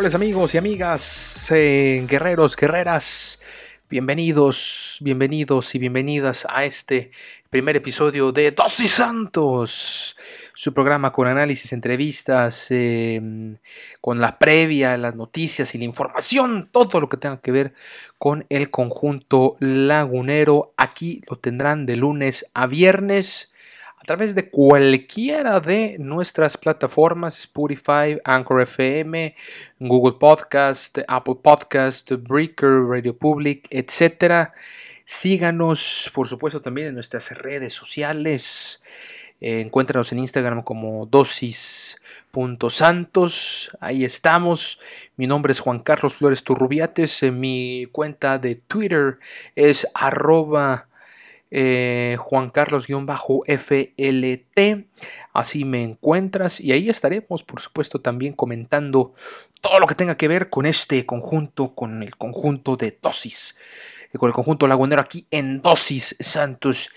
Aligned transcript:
Amables 0.00 0.14
amigos 0.14 0.54
y 0.54 0.56
amigas, 0.56 1.50
eh, 1.50 2.06
guerreros, 2.08 2.56
guerreras, 2.56 3.38
bienvenidos, 3.90 4.96
bienvenidos 5.02 5.74
y 5.74 5.78
bienvenidas 5.78 6.46
a 6.48 6.64
este 6.64 7.10
primer 7.50 7.76
episodio 7.76 8.32
de 8.32 8.50
Dosis 8.50 8.92
Santos, 8.92 10.16
su 10.54 10.72
programa 10.72 11.12
con 11.12 11.28
análisis, 11.28 11.74
entrevistas, 11.74 12.68
em, 12.70 13.58
con 14.00 14.22
la 14.22 14.38
previa, 14.38 14.96
las 14.96 15.16
noticias 15.16 15.74
y 15.74 15.78
la 15.78 15.84
información, 15.84 16.70
todo 16.72 16.98
lo 16.98 17.10
que 17.10 17.18
tenga 17.18 17.42
que 17.42 17.52
ver 17.52 17.74
con 18.16 18.46
el 18.48 18.70
conjunto 18.70 19.58
lagunero. 19.60 20.72
Aquí 20.78 21.20
lo 21.28 21.36
tendrán 21.36 21.84
de 21.84 21.96
lunes 21.96 22.46
a 22.54 22.66
viernes 22.66 23.52
a 24.00 24.04
través 24.04 24.34
de 24.34 24.48
cualquiera 24.48 25.60
de 25.60 25.96
nuestras 25.98 26.56
plataformas, 26.56 27.38
Spotify, 27.38 28.16
Anchor 28.24 28.62
FM, 28.62 29.34
Google 29.78 30.16
Podcast, 30.18 31.00
Apple 31.06 31.36
Podcast, 31.42 32.10
Breaker, 32.10 32.86
Radio 32.88 33.14
Public, 33.14 33.68
etc. 33.70 34.52
Síganos, 35.04 36.10
por 36.14 36.28
supuesto, 36.28 36.62
también 36.62 36.88
en 36.88 36.94
nuestras 36.94 37.30
redes 37.30 37.74
sociales. 37.74 38.82
Eh, 39.42 39.60
encuéntranos 39.60 40.12
en 40.12 40.20
Instagram 40.20 40.62
como 40.62 41.04
dosis.santos. 41.04 41.98
Ahí 43.80 44.04
estamos. 44.04 44.80
Mi 45.16 45.26
nombre 45.26 45.52
es 45.52 45.60
Juan 45.60 45.80
Carlos 45.80 46.14
Flores 46.14 46.42
Turrubiates. 46.42 47.22
mi 47.24 47.86
cuenta 47.92 48.38
de 48.38 48.54
Twitter 48.54 49.18
es 49.54 49.86
arroba 49.92 50.89
eh, 51.50 52.16
Juan 52.18 52.50
Carlos-FLT. 52.50 52.98
Así 55.32 55.64
me 55.64 55.82
encuentras 55.82 56.60
y 56.60 56.72
ahí 56.72 56.88
estaremos, 56.88 57.42
por 57.42 57.60
supuesto, 57.60 58.00
también 58.00 58.32
comentando 58.32 59.14
todo 59.60 59.78
lo 59.78 59.86
que 59.86 59.94
tenga 59.94 60.16
que 60.16 60.28
ver 60.28 60.48
con 60.50 60.66
este 60.66 61.04
conjunto, 61.06 61.74
con 61.74 62.02
el 62.02 62.16
conjunto 62.16 62.76
de 62.76 62.98
dosis, 63.02 63.56
eh, 64.12 64.18
con 64.18 64.28
el 64.28 64.34
conjunto 64.34 64.66
lagunero 64.66 65.02
aquí 65.02 65.26
en 65.30 65.60
Dosis 65.62 66.16
Santos. 66.20 66.90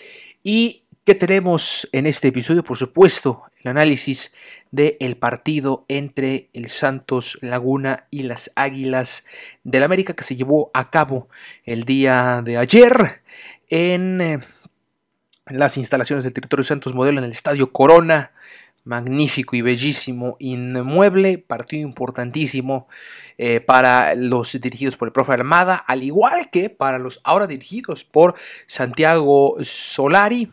¿Y 0.44 0.84
qué 1.04 1.16
tenemos 1.16 1.90
en 1.92 2.06
este 2.06 2.30
episodio? 2.30 2.64
Por 2.64 2.78
supuesto, 2.78 3.44
el 3.64 3.72
análisis 3.72 4.32
del 4.72 5.18
partido 5.18 5.86
entre 5.88 6.50
el 6.54 6.70
Santos 6.70 7.38
Laguna 7.42 8.08
y 8.12 8.24
las 8.24 8.52
Águilas 8.56 9.26
del 9.64 9.84
América 9.84 10.14
que 10.14 10.24
se 10.24 10.36
llevó 10.36 10.70
a 10.74 10.90
cabo 10.90 11.30
el 11.66 11.86
día 11.86 12.42
de 12.44 12.58
ayer 12.58 13.23
en 13.70 14.22
eh, 14.22 14.40
las 15.48 15.78
instalaciones 15.78 16.24
del 16.24 16.34
territorio 16.34 16.64
Santos 16.64 16.94
Modelo 16.94 17.20
en 17.20 17.26
el 17.26 17.32
Estadio 17.32 17.72
Corona. 17.72 18.32
Magnífico 18.86 19.56
y 19.56 19.62
bellísimo 19.62 20.36
inmueble, 20.40 21.38
partido 21.38 21.88
importantísimo 21.88 22.90
eh, 23.38 23.62
para 23.62 24.14
los 24.14 24.60
dirigidos 24.60 24.98
por 24.98 25.08
el 25.08 25.14
profe 25.14 25.32
Armada, 25.32 25.78
al 25.78 26.04
igual 26.04 26.50
que 26.50 26.70
para 26.70 27.00
los 27.00 27.22
ahora 27.24 27.48
dirigidos 27.48 28.04
por 28.04 28.36
Santiago 28.68 29.56
Solari, 29.62 30.52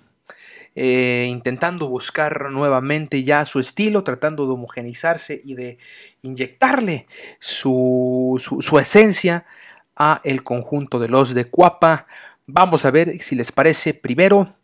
eh, 0.76 1.26
intentando 1.28 1.88
buscar 1.88 2.52
nuevamente 2.52 3.24
ya 3.24 3.44
su 3.46 3.58
estilo, 3.58 4.04
tratando 4.04 4.46
de 4.46 4.52
homogenizarse 4.52 5.40
y 5.44 5.54
de 5.54 5.78
inyectarle 6.22 7.08
su, 7.40 8.40
su 8.60 8.78
esencia 8.78 9.44
a 9.96 10.22
el 10.24 10.42
conjunto 10.42 10.98
de 10.98 11.08
los 11.08 11.34
de 11.34 11.44
Cuapa. 11.44 12.06
Vamos 12.52 12.84
a 12.84 12.90
ver 12.90 13.20
si 13.20 13.36
les 13.36 13.52
parece 13.52 13.94
primero 13.94 14.56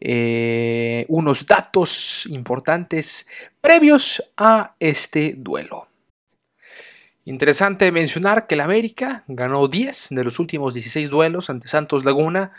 eh, 0.00 1.04
unos 1.08 1.46
datos 1.46 2.26
importantes 2.26 3.26
previos 3.60 4.22
a 4.36 4.74
este 4.80 5.34
duelo. 5.36 5.86
Interesante 7.24 7.92
mencionar 7.92 8.48
que 8.48 8.56
el 8.56 8.62
América 8.62 9.22
ganó 9.28 9.68
10 9.68 10.08
de 10.10 10.24
los 10.24 10.40
últimos 10.40 10.74
16 10.74 11.08
duelos 11.08 11.50
ante 11.50 11.68
Santos 11.68 12.04
Laguna 12.04 12.50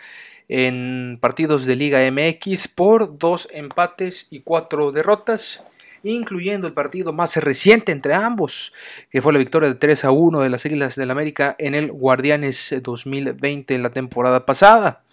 en 0.47 1.17
partidos 1.19 1.65
de 1.65 1.75
Liga 1.75 1.99
MX 2.09 2.69
por 2.69 3.17
dos 3.17 3.49
empates 3.51 4.27
y 4.29 4.39
cuatro 4.39 4.93
derrotas 4.93 5.61
incluyendo 6.03 6.67
el 6.67 6.73
partido 6.73 7.13
más 7.13 7.35
reciente 7.37 7.91
entre 7.91 8.13
ambos, 8.13 8.73
que 9.09 9.21
fue 9.21 9.33
la 9.33 9.39
victoria 9.39 9.69
de 9.69 9.75
3 9.75 10.05
a 10.05 10.11
1 10.11 10.41
de 10.41 10.49
las 10.49 10.65
Islas 10.65 10.95
del 10.95 11.11
América 11.11 11.55
en 11.59 11.75
el 11.75 11.91
Guardianes 11.91 12.73
2020 12.81 13.75
en 13.75 13.83
la 13.83 13.91
temporada 13.91 14.45
pasada. 14.45 15.03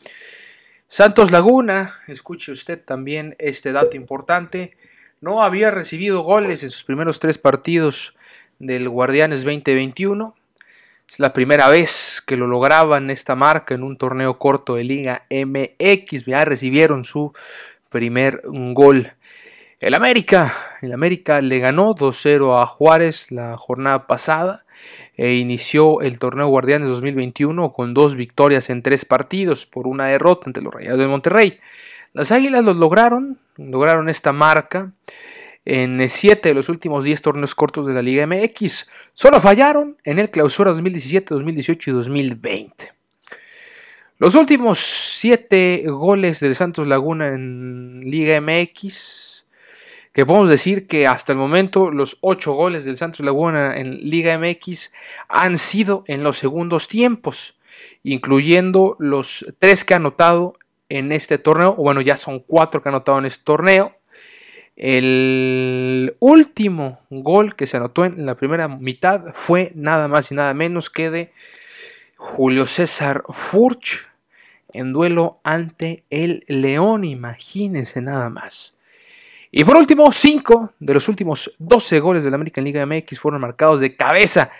Santos 0.88 1.30
Laguna, 1.30 2.00
escuche 2.06 2.50
usted 2.50 2.82
también 2.82 3.36
este 3.38 3.72
dato 3.72 3.96
importante, 3.96 4.76
no 5.20 5.42
había 5.42 5.70
recibido 5.70 6.22
goles 6.22 6.62
en 6.62 6.70
sus 6.70 6.84
primeros 6.84 7.20
tres 7.20 7.38
partidos 7.38 8.14
del 8.58 8.88
Guardianes 8.88 9.44
2021. 9.44 10.34
Es 11.08 11.18
la 11.18 11.32
primera 11.32 11.68
vez 11.68 12.22
que 12.24 12.36
lo 12.36 12.46
lograban 12.46 13.10
esta 13.10 13.34
marca 13.34 13.74
en 13.74 13.82
un 13.82 13.96
torneo 13.96 14.38
corto 14.38 14.76
de 14.76 14.84
Liga 14.84 15.26
MX. 15.30 16.24
Ya 16.26 16.44
recibieron 16.44 17.04
su 17.04 17.32
primer 17.88 18.42
gol. 18.44 19.12
El 19.80 19.94
América, 19.94 20.56
el 20.82 20.92
América 20.92 21.40
le 21.40 21.60
ganó 21.60 21.94
2-0 21.94 22.60
a 22.60 22.66
Juárez 22.66 23.30
la 23.30 23.56
jornada 23.56 24.08
pasada 24.08 24.64
e 25.16 25.34
inició 25.34 26.00
el 26.00 26.18
torneo 26.18 26.48
Guardianes 26.48 26.88
2021 26.88 27.72
con 27.72 27.94
dos 27.94 28.16
victorias 28.16 28.70
en 28.70 28.82
tres 28.82 29.04
partidos 29.04 29.66
por 29.66 29.86
una 29.86 30.06
derrota 30.06 30.46
ante 30.46 30.62
los 30.62 30.74
Rayados 30.74 30.98
de 30.98 31.06
Monterrey. 31.06 31.60
Las 32.12 32.32
Águilas 32.32 32.64
lo 32.64 32.74
lograron, 32.74 33.38
lograron 33.56 34.08
esta 34.08 34.32
marca 34.32 34.90
en 35.64 36.10
siete 36.10 36.48
de 36.48 36.56
los 36.56 36.68
últimos 36.68 37.04
10 37.04 37.22
torneos 37.22 37.54
cortos 37.54 37.86
de 37.86 37.94
la 37.94 38.02
Liga 38.02 38.26
MX. 38.26 38.88
Solo 39.12 39.40
fallaron 39.40 39.96
en 40.02 40.18
el 40.18 40.30
clausura 40.30 40.72
2017, 40.72 41.32
2018 41.34 41.90
y 41.90 41.92
2020. 41.92 42.92
Los 44.18 44.34
últimos 44.34 44.80
siete 44.80 45.84
goles 45.86 46.40
del 46.40 46.56
Santos 46.56 46.88
Laguna 46.88 47.28
en 47.28 48.00
Liga 48.00 48.40
MX 48.40 49.37
que 50.18 50.26
podemos 50.26 50.50
decir 50.50 50.88
que 50.88 51.06
hasta 51.06 51.30
el 51.30 51.38
momento 51.38 51.92
los 51.92 52.18
ocho 52.22 52.52
goles 52.52 52.84
del 52.84 52.96
Santos 52.96 53.24
Laguna 53.24 53.78
en 53.78 54.00
Liga 54.10 54.36
MX 54.36 54.90
han 55.28 55.58
sido 55.58 56.02
en 56.08 56.24
los 56.24 56.38
segundos 56.38 56.88
tiempos, 56.88 57.56
incluyendo 58.02 58.96
los 58.98 59.46
tres 59.60 59.84
que 59.84 59.94
ha 59.94 59.98
anotado 59.98 60.54
en 60.88 61.12
este 61.12 61.38
torneo, 61.38 61.76
o 61.78 61.84
bueno, 61.84 62.00
ya 62.00 62.16
son 62.16 62.40
cuatro 62.40 62.82
que 62.82 62.88
ha 62.88 62.90
anotado 62.90 63.20
en 63.20 63.26
este 63.26 63.44
torneo. 63.44 63.94
El 64.74 66.16
último 66.18 67.06
gol 67.10 67.54
que 67.54 67.68
se 67.68 67.76
anotó 67.76 68.04
en 68.04 68.26
la 68.26 68.34
primera 68.34 68.66
mitad 68.66 69.32
fue 69.34 69.70
nada 69.76 70.08
más 70.08 70.32
y 70.32 70.34
nada 70.34 70.52
menos 70.52 70.90
que 70.90 71.10
de 71.10 71.32
Julio 72.16 72.66
César 72.66 73.22
Furch 73.28 74.08
en 74.72 74.92
duelo 74.92 75.38
ante 75.44 76.02
el 76.10 76.42
León, 76.48 77.04
imagínense 77.04 78.00
nada 78.00 78.30
más. 78.30 78.74
Y 79.50 79.64
por 79.64 79.76
último, 79.76 80.12
5 80.12 80.74
de 80.78 80.94
los 80.94 81.08
últimos 81.08 81.50
12 81.58 82.00
goles 82.00 82.24
de 82.24 82.30
la 82.30 82.36
American 82.36 82.64
Liga 82.64 82.84
MX 82.84 83.18
fueron 83.18 83.40
marcados 83.40 83.80
de 83.80 83.96
cabeza 83.96 84.50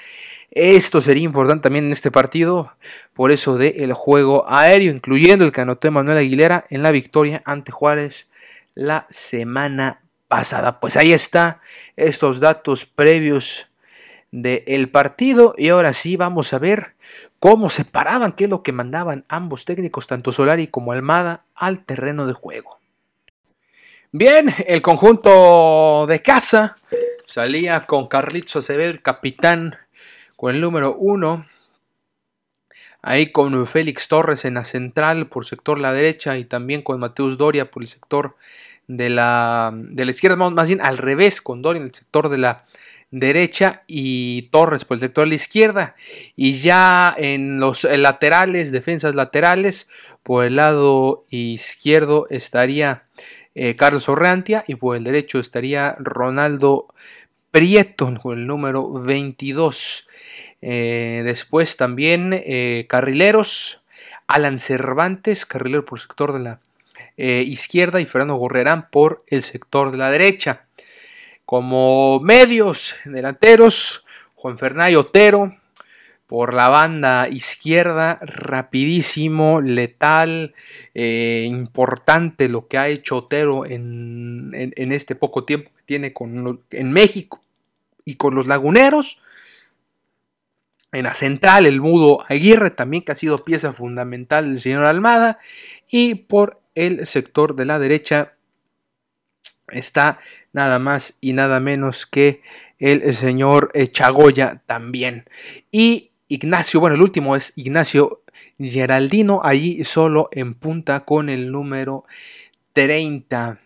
Esto 0.50 1.02
sería 1.02 1.24
importante 1.24 1.64
también 1.64 1.86
en 1.86 1.92
este 1.92 2.10
partido, 2.10 2.72
por 3.12 3.30
eso 3.30 3.58
de 3.58 3.68
el 3.78 3.92
juego 3.92 4.50
aéreo, 4.50 4.92
incluyendo 4.92 5.44
el 5.44 5.52
que 5.52 5.60
anotó 5.60 5.90
Manuel 5.90 6.16
Aguilera 6.16 6.64
en 6.70 6.82
la 6.82 6.90
victoria 6.90 7.42
ante 7.44 7.70
Juárez 7.70 8.28
la 8.74 9.06
semana 9.10 10.00
pasada. 10.26 10.80
Pues 10.80 10.96
ahí 10.96 11.12
está 11.12 11.60
estos 11.96 12.40
datos 12.40 12.86
previos 12.86 13.66
del 14.30 14.88
partido 14.88 15.54
y 15.58 15.68
ahora 15.68 15.92
sí 15.92 16.16
vamos 16.16 16.52
a 16.52 16.58
ver 16.58 16.94
cómo 17.38 17.68
se 17.70 17.84
paraban, 17.84 18.32
qué 18.32 18.44
es 18.44 18.50
lo 18.50 18.62
que 18.62 18.72
mandaban 18.72 19.24
ambos 19.28 19.64
técnicos, 19.64 20.06
tanto 20.06 20.32
Solari 20.32 20.66
como 20.66 20.92
Almada, 20.92 21.44
al 21.54 21.84
terreno 21.84 22.26
de 22.26 22.32
juego. 22.32 22.77
Bien, 24.12 24.54
el 24.66 24.80
conjunto 24.80 26.06
de 26.08 26.22
casa 26.22 26.76
salía 27.26 27.80
con 27.80 28.08
Carlitos 28.08 28.56
Acevedo, 28.56 28.90
el 28.90 29.02
capitán, 29.02 29.76
con 30.34 30.54
el 30.54 30.62
número 30.62 30.96
uno. 30.96 31.44
Ahí 33.02 33.32
con 33.32 33.66
Félix 33.66 34.08
Torres 34.08 34.46
en 34.46 34.54
la 34.54 34.64
central 34.64 35.26
por 35.28 35.44
sector 35.44 35.78
la 35.78 35.92
derecha 35.92 36.38
y 36.38 36.46
también 36.46 36.80
con 36.80 36.98
Mateus 36.98 37.36
Doria 37.36 37.70
por 37.70 37.82
el 37.82 37.88
sector 37.88 38.36
de 38.86 39.10
la, 39.10 39.72
de 39.74 40.06
la 40.06 40.10
izquierda, 40.10 40.36
más 40.36 40.68
bien 40.68 40.80
al 40.80 40.96
revés, 40.96 41.42
con 41.42 41.60
Doria 41.60 41.80
en 41.80 41.88
el 41.88 41.94
sector 41.94 42.30
de 42.30 42.38
la 42.38 42.64
derecha 43.10 43.82
y 43.86 44.48
Torres 44.50 44.86
por 44.86 44.96
el 44.96 45.02
sector 45.02 45.24
de 45.24 45.28
la 45.28 45.34
izquierda. 45.34 45.96
Y 46.34 46.60
ya 46.60 47.14
en 47.18 47.60
los 47.60 47.84
laterales, 47.84 48.72
defensas 48.72 49.14
laterales, 49.14 49.86
por 50.22 50.46
el 50.46 50.56
lado 50.56 51.24
izquierdo 51.28 52.26
estaría 52.30 53.04
eh, 53.60 53.74
Carlos 53.74 54.08
Orrantia 54.08 54.62
y 54.68 54.76
por 54.76 54.96
el 54.96 55.02
derecho 55.02 55.40
estaría 55.40 55.96
Ronaldo 55.98 56.86
Prieto 57.50 58.14
con 58.22 58.38
el 58.38 58.46
número 58.46 58.92
22. 58.92 60.06
Eh, 60.62 61.22
después 61.24 61.76
también 61.76 62.32
eh, 62.32 62.86
carrileros, 62.88 63.82
Alan 64.28 64.58
Cervantes, 64.58 65.44
carrilero 65.44 65.84
por 65.84 65.98
el 65.98 66.02
sector 66.02 66.32
de 66.32 66.38
la 66.38 66.60
izquierda 67.16 68.00
y 68.00 68.06
Fernando 68.06 68.36
Gorrerán 68.36 68.90
por 68.90 69.24
el 69.26 69.42
sector 69.42 69.90
de 69.90 69.98
la 69.98 70.12
derecha. 70.12 70.66
Como 71.44 72.20
medios 72.20 72.94
delanteros, 73.04 74.04
Juan 74.36 74.56
Fernando 74.56 75.00
Otero 75.00 75.57
por 76.28 76.52
la 76.52 76.68
banda 76.68 77.26
izquierda, 77.26 78.18
rapidísimo, 78.20 79.62
letal, 79.62 80.54
eh, 80.94 81.46
importante 81.48 82.50
lo 82.50 82.68
que 82.68 82.76
ha 82.76 82.88
hecho 82.88 83.16
Otero 83.16 83.64
en, 83.64 84.52
este 84.76 85.14
poco 85.14 85.44
tiempo 85.44 85.70
que 85.74 85.82
tiene 85.86 86.12
con 86.12 86.60
en 86.70 86.92
México 86.92 87.40
y 88.04 88.16
con 88.16 88.34
los 88.34 88.46
laguneros. 88.46 89.18
En 90.92 91.04
la 91.04 91.14
central, 91.14 91.64
el 91.64 91.80
mudo 91.80 92.22
Aguirre, 92.28 92.70
también 92.70 93.04
que 93.04 93.12
ha 93.12 93.14
sido 93.14 93.42
pieza 93.42 93.72
fundamental 93.72 94.50
del 94.50 94.60
señor 94.60 94.84
Almada. 94.84 95.38
Y 95.88 96.14
por 96.14 96.60
el 96.74 97.06
sector 97.06 97.54
de 97.54 97.64
la 97.64 97.78
derecha, 97.78 98.34
está 99.68 100.18
nada 100.52 100.78
más 100.78 101.16
y 101.22 101.32
nada 101.32 101.58
menos 101.58 102.04
que 102.06 102.42
el 102.78 103.14
señor 103.14 103.72
Chagoya 103.92 104.62
también. 104.66 105.24
Y 105.70 106.07
Ignacio, 106.28 106.78
bueno, 106.78 106.94
el 106.94 107.02
último 107.02 107.36
es 107.36 107.52
Ignacio 107.56 108.22
Geraldino, 108.58 109.40
allí 109.42 109.82
solo 109.84 110.28
en 110.30 110.54
punta 110.54 111.04
con 111.04 111.30
el 111.30 111.50
número 111.50 112.04
30. 112.74 113.58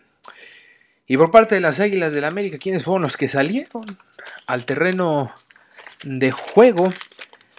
Y 1.05 1.17
por 1.17 1.29
parte 1.29 1.55
de 1.55 1.61
las 1.61 1.81
Águilas 1.81 2.13
del 2.13 2.23
América, 2.23 2.57
¿quiénes 2.57 2.85
fueron 2.85 3.01
los 3.01 3.17
que 3.17 3.27
salieron 3.27 3.83
al 4.47 4.65
terreno 4.65 5.33
de 6.03 6.31
juego? 6.31 6.93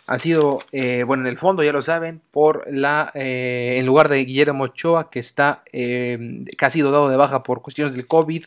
Ha 0.06 0.18
sido, 0.18 0.58
eh, 0.72 1.02
bueno, 1.02 1.22
en 1.22 1.28
el 1.28 1.38
fondo 1.38 1.64
ya 1.64 1.72
lo 1.72 1.80
saben, 1.80 2.20
por 2.30 2.70
la, 2.70 3.10
eh, 3.14 3.76
en 3.78 3.86
lugar 3.86 4.10
de 4.10 4.22
Guillermo 4.24 4.64
Ochoa, 4.64 5.10
que 5.10 5.18
está, 5.18 5.62
eh, 5.72 6.44
que 6.58 6.64
ha 6.64 6.70
sido 6.70 6.90
dado 6.90 7.08
de 7.08 7.16
baja 7.16 7.42
por 7.42 7.62
cuestiones 7.62 7.94
del 7.94 8.06
COVID 8.06 8.44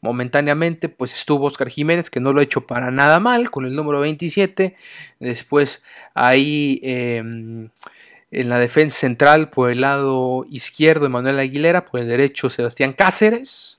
momentáneamente, 0.00 0.88
pues 0.88 1.12
estuvo 1.12 1.46
Oscar 1.46 1.68
Jiménez, 1.68 2.08
que 2.08 2.20
no 2.20 2.32
lo 2.32 2.40
ha 2.40 2.44
hecho 2.44 2.66
para 2.66 2.90
nada 2.90 3.20
mal, 3.20 3.50
con 3.50 3.66
el 3.66 3.76
número 3.76 4.00
27. 4.00 4.76
Después 5.20 5.82
ahí 6.14 6.80
em, 6.82 7.68
en 8.30 8.48
la 8.48 8.58
defensa 8.58 8.98
central, 8.98 9.50
por 9.50 9.70
el 9.70 9.82
lado 9.82 10.46
izquierdo, 10.50 11.06
Emanuel 11.06 11.38
Aguilera, 11.38 11.84
por 11.84 12.00
el 12.00 12.08
derecho, 12.08 12.48
Sebastián 12.48 12.94
Cáceres. 12.94 13.78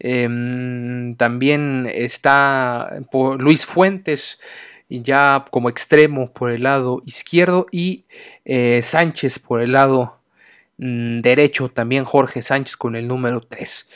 Em, 0.00 1.16
también 1.16 1.90
está 1.92 3.00
Luis 3.38 3.66
Fuentes 3.66 4.38
ya 4.88 5.46
como 5.50 5.68
extremo 5.68 6.32
por 6.32 6.50
el 6.50 6.62
lado 6.62 7.02
izquierdo 7.04 7.66
y 7.70 8.04
eh, 8.44 8.80
Sánchez 8.82 9.38
por 9.38 9.60
el 9.62 9.72
lado 9.72 10.18
mm, 10.78 11.20
derecho, 11.20 11.68
también 11.68 12.04
Jorge 12.04 12.42
Sánchez 12.42 12.76
con 12.76 12.96
el 12.96 13.08
número 13.08 13.40
3. 13.40 13.86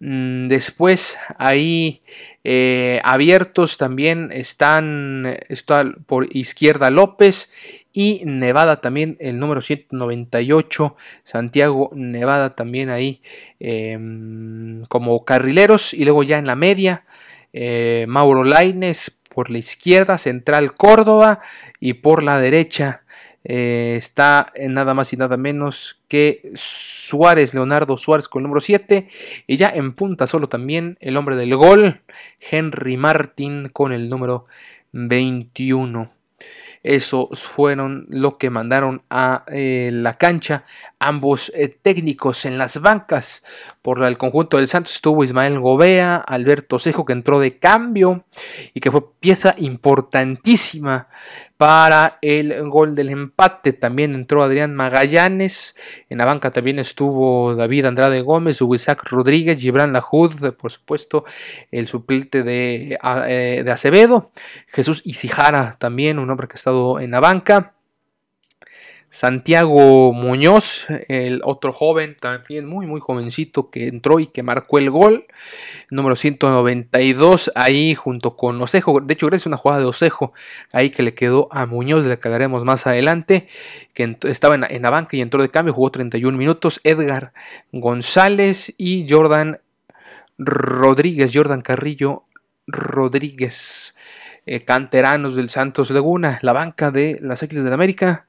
Mm, 0.00 0.48
después 0.48 1.16
ahí 1.38 2.02
eh, 2.42 3.00
abiertos 3.04 3.78
también 3.78 4.30
están 4.32 5.38
está 5.48 5.84
por 6.06 6.34
izquierda 6.36 6.90
López 6.90 7.50
y 7.92 8.22
Nevada 8.24 8.80
también 8.80 9.16
el 9.20 9.38
número 9.38 9.62
198 9.62 10.96
Santiago 11.22 11.90
Nevada 11.94 12.56
también 12.56 12.90
ahí 12.90 13.22
em, 13.60 14.82
como 14.88 15.24
carrileros 15.24 15.94
y 15.94 16.04
luego 16.04 16.24
ya 16.24 16.38
en 16.38 16.46
la 16.46 16.56
media 16.56 17.04
eh, 17.52 18.04
Mauro 18.08 18.42
Laines 18.42 19.20
por 19.34 19.50
la 19.50 19.58
izquierda, 19.58 20.16
Central 20.18 20.74
Córdoba 20.74 21.40
y 21.80 21.94
por 21.94 22.22
la 22.22 22.40
derecha 22.40 23.02
eh, 23.46 23.96
está 23.98 24.50
en 24.54 24.72
nada 24.72 24.94
más 24.94 25.12
y 25.12 25.18
nada 25.18 25.36
menos 25.36 26.00
que 26.08 26.50
Suárez, 26.54 27.52
Leonardo 27.52 27.98
Suárez 27.98 28.26
con 28.26 28.40
el 28.40 28.44
número 28.44 28.62
7 28.62 29.08
y 29.46 29.56
ya 29.58 29.68
en 29.68 29.92
punta 29.92 30.26
solo 30.26 30.48
también 30.48 30.96
el 31.00 31.18
hombre 31.18 31.36
del 31.36 31.54
gol, 31.54 32.00
Henry 32.40 32.96
Martin 32.96 33.68
con 33.68 33.92
el 33.92 34.08
número 34.08 34.44
21. 34.92 36.10
Esos 36.82 37.42
fueron 37.42 38.06
lo 38.10 38.36
que 38.36 38.50
mandaron 38.50 39.02
a 39.08 39.44
eh, 39.48 39.90
la 39.92 40.18
cancha 40.18 40.64
ambos 40.98 41.50
eh, 41.54 41.68
técnicos 41.68 42.44
en 42.44 42.58
las 42.58 42.80
bancas. 42.82 43.42
Por 43.84 44.02
el 44.02 44.16
conjunto 44.16 44.56
del 44.56 44.66
Santos 44.66 44.94
estuvo 44.94 45.24
Ismael 45.24 45.60
Gobea, 45.60 46.16
Alberto 46.16 46.78
Cejo 46.78 47.04
que 47.04 47.12
entró 47.12 47.38
de 47.38 47.58
cambio 47.58 48.24
y 48.72 48.80
que 48.80 48.90
fue 48.90 49.02
pieza 49.20 49.54
importantísima 49.58 51.08
para 51.58 52.16
el 52.22 52.66
gol 52.70 52.94
del 52.94 53.10
empate. 53.10 53.74
También 53.74 54.14
entró 54.14 54.42
Adrián 54.42 54.74
Magallanes. 54.74 55.76
En 56.08 56.16
la 56.16 56.24
banca 56.24 56.50
también 56.50 56.78
estuvo 56.78 57.54
David 57.56 57.84
Andrade 57.84 58.22
Gómez, 58.22 58.58
Isaac 58.62 59.04
Rodríguez, 59.10 59.58
Gibran 59.58 59.92
Lajud, 59.92 60.54
por 60.54 60.72
supuesto, 60.72 61.26
el 61.70 61.86
suplente 61.86 62.42
de, 62.42 62.96
eh, 63.28 63.62
de 63.66 63.70
Acevedo. 63.70 64.30
Jesús 64.68 65.02
Isijara 65.04 65.76
también, 65.78 66.18
un 66.18 66.30
hombre 66.30 66.48
que 66.48 66.54
ha 66.54 66.56
estado 66.56 67.00
en 67.00 67.10
la 67.10 67.20
banca. 67.20 67.74
Santiago 69.14 70.12
Muñoz, 70.12 70.86
el 71.06 71.40
otro 71.44 71.72
joven, 71.72 72.16
también 72.18 72.66
muy, 72.66 72.88
muy 72.88 72.98
jovencito 72.98 73.70
que 73.70 73.86
entró 73.86 74.18
y 74.18 74.26
que 74.26 74.42
marcó 74.42 74.78
el 74.78 74.90
gol. 74.90 75.26
Número 75.88 76.16
192, 76.16 77.52
ahí 77.54 77.94
junto 77.94 78.34
con 78.34 78.60
Osejo. 78.60 79.00
De 79.00 79.14
hecho, 79.14 79.28
gracias 79.28 79.46
a 79.46 79.50
una 79.50 79.56
jugada 79.56 79.82
de 79.82 79.86
Osejo, 79.86 80.32
ahí 80.72 80.90
que 80.90 81.04
le 81.04 81.14
quedó 81.14 81.46
a 81.52 81.64
Muñoz, 81.64 82.04
le 82.04 82.18
hablaremos 82.20 82.64
más 82.64 82.88
adelante, 82.88 83.46
que 83.92 84.18
estaba 84.22 84.56
en 84.56 84.82
la, 84.82 84.90
banca 84.90 85.16
y 85.16 85.20
entró 85.20 85.40
de 85.40 85.48
cambio, 85.48 85.72
jugó 85.72 85.92
31 85.92 86.36
minutos. 86.36 86.80
Edgar 86.82 87.34
González 87.70 88.74
y 88.78 89.06
Jordan 89.08 89.60
Rodríguez, 90.38 91.30
Jordan 91.32 91.62
Carrillo 91.62 92.24
Rodríguez, 92.66 93.94
eh, 94.44 94.64
canteranos 94.64 95.36
del 95.36 95.50
Santos 95.50 95.90
Laguna, 95.90 96.40
la 96.42 96.52
banca 96.52 96.90
de 96.90 97.20
las 97.22 97.44
X 97.44 97.62
de 97.62 97.70
la 97.70 97.76
América. 97.76 98.26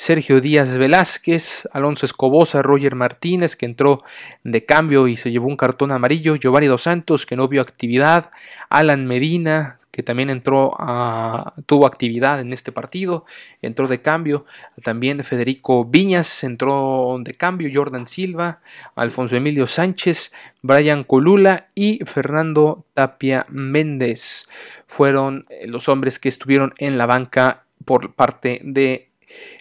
Sergio 0.00 0.40
Díaz 0.40 0.78
Velázquez, 0.78 1.68
Alonso 1.72 2.06
Escobosa, 2.06 2.62
Roger 2.62 2.94
Martínez, 2.94 3.54
que 3.54 3.66
entró 3.66 4.02
de 4.44 4.64
cambio 4.64 5.08
y 5.08 5.18
se 5.18 5.30
llevó 5.30 5.46
un 5.46 5.58
cartón 5.58 5.92
amarillo, 5.92 6.36
Giovanni 6.36 6.68
Dos 6.68 6.84
Santos, 6.84 7.26
que 7.26 7.36
no 7.36 7.48
vio 7.48 7.60
actividad, 7.60 8.30
Alan 8.70 9.06
Medina, 9.06 9.78
que 9.90 10.02
también 10.02 10.30
entró 10.30 10.74
a, 10.78 11.52
tuvo 11.66 11.84
actividad 11.84 12.40
en 12.40 12.54
este 12.54 12.72
partido, 12.72 13.26
entró 13.60 13.88
de 13.88 14.00
cambio, 14.00 14.46
también 14.82 15.22
Federico 15.22 15.84
Viñas 15.84 16.44
entró 16.44 17.18
de 17.20 17.34
cambio, 17.34 17.70
Jordan 17.70 18.06
Silva, 18.06 18.62
Alfonso 18.94 19.36
Emilio 19.36 19.66
Sánchez, 19.66 20.32
Brian 20.62 21.04
Colula 21.04 21.68
y 21.74 22.02
Fernando 22.06 22.86
Tapia 22.94 23.44
Méndez. 23.50 24.48
Fueron 24.86 25.44
los 25.66 25.90
hombres 25.90 26.18
que 26.18 26.30
estuvieron 26.30 26.72
en 26.78 26.96
la 26.96 27.04
banca 27.04 27.64
por 27.84 28.14
parte 28.14 28.62
de 28.64 29.09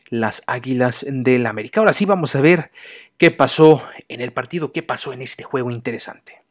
las 0.10 0.44
Águilas 0.48 1.06
del 1.08 1.46
América. 1.46 1.80
Ahora 1.80 1.94
sí 1.94 2.06
vamos 2.06 2.36
a 2.36 2.42
ver 2.42 2.72
qué 3.18 3.32
pasó 3.32 3.84
en 4.08 4.22
el 4.22 4.34
partido, 4.34 4.72
qué 4.72 4.84
pasó 4.84 5.14
en 5.14 5.22
este 5.22 5.44
juego 5.44 5.72
interesante. 5.72 6.44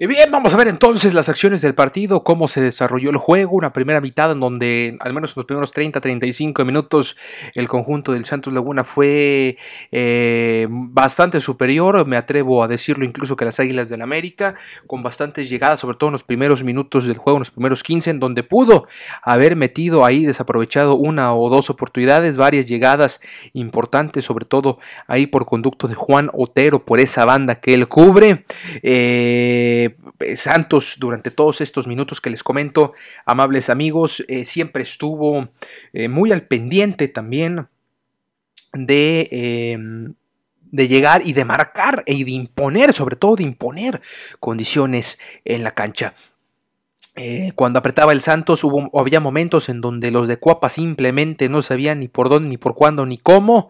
Y 0.00 0.06
bien, 0.06 0.30
vamos 0.30 0.54
a 0.54 0.56
ver 0.56 0.68
entonces 0.68 1.12
las 1.12 1.28
acciones 1.28 1.60
del 1.60 1.74
partido, 1.74 2.24
cómo 2.24 2.48
se 2.48 2.62
desarrolló 2.62 3.10
el 3.10 3.18
juego, 3.18 3.58
una 3.58 3.74
primera 3.74 4.00
mitad 4.00 4.32
en 4.32 4.40
donde 4.40 4.96
al 5.00 5.12
menos 5.12 5.32
en 5.32 5.34
los 5.36 5.44
primeros 5.44 5.74
30-35 5.74 6.64
minutos 6.64 7.14
el 7.54 7.68
conjunto 7.68 8.12
del 8.12 8.24
Santos 8.24 8.54
Laguna 8.54 8.84
fue 8.84 9.58
eh, 9.90 10.66
bastante 10.70 11.42
superior, 11.42 12.06
me 12.06 12.16
atrevo 12.16 12.64
a 12.64 12.68
decirlo 12.68 13.04
incluso 13.04 13.36
que 13.36 13.44
las 13.44 13.60
Águilas 13.60 13.90
del 13.90 14.00
América, 14.00 14.54
con 14.86 15.02
bastantes 15.02 15.50
llegadas, 15.50 15.80
sobre 15.80 15.98
todo 15.98 16.08
en 16.08 16.12
los 16.12 16.24
primeros 16.24 16.64
minutos 16.64 17.06
del 17.06 17.18
juego, 17.18 17.36
en 17.36 17.42
los 17.42 17.50
primeros 17.50 17.82
15, 17.82 18.12
en 18.12 18.18
donde 18.18 18.42
pudo 18.42 18.86
haber 19.22 19.56
metido 19.56 20.06
ahí, 20.06 20.24
desaprovechado 20.24 20.94
una 20.94 21.34
o 21.34 21.50
dos 21.50 21.68
oportunidades, 21.68 22.38
varias 22.38 22.64
llegadas 22.64 23.20
importantes, 23.52 24.24
sobre 24.24 24.46
todo 24.46 24.78
ahí 25.06 25.26
por 25.26 25.44
conducto 25.44 25.86
de 25.86 25.94
Juan 25.94 26.30
Otero, 26.32 26.82
por 26.82 26.98
esa 26.98 27.26
banda 27.26 27.56
que 27.56 27.74
él 27.74 27.88
cubre. 27.88 28.46
Eh, 28.82 29.81
eh, 29.84 30.36
Santos 30.36 30.96
durante 30.98 31.30
todos 31.30 31.60
estos 31.60 31.86
minutos 31.86 32.20
que 32.20 32.30
les 32.30 32.42
comento, 32.42 32.92
amables 33.24 33.70
amigos, 33.70 34.24
eh, 34.28 34.44
siempre 34.44 34.82
estuvo 34.82 35.48
eh, 35.92 36.08
muy 36.08 36.32
al 36.32 36.46
pendiente 36.46 37.08
también 37.08 37.68
de 38.72 39.28
em, 39.30 40.14
de 40.70 40.88
llegar 40.88 41.20
y 41.26 41.34
de 41.34 41.44
marcar 41.44 42.02
y 42.06 42.24
de 42.24 42.30
imponer, 42.30 42.94
sobre 42.94 43.16
todo 43.16 43.36
de 43.36 43.42
imponer 43.42 44.00
condiciones 44.40 45.18
en 45.44 45.64
la 45.64 45.72
cancha. 45.72 46.14
Cuando 47.56 47.78
apretaba 47.78 48.12
el 48.12 48.22
Santos 48.22 48.64
hubo, 48.64 48.88
había 48.98 49.20
momentos 49.20 49.68
en 49.68 49.82
donde 49.82 50.10
los 50.10 50.28
de 50.28 50.38
Cuapa 50.38 50.70
simplemente 50.70 51.50
no 51.50 51.60
sabían 51.60 52.00
ni 52.00 52.08
por 52.08 52.30
dónde, 52.30 52.48
ni 52.48 52.56
por 52.56 52.74
cuándo, 52.74 53.04
ni 53.04 53.18
cómo. 53.18 53.68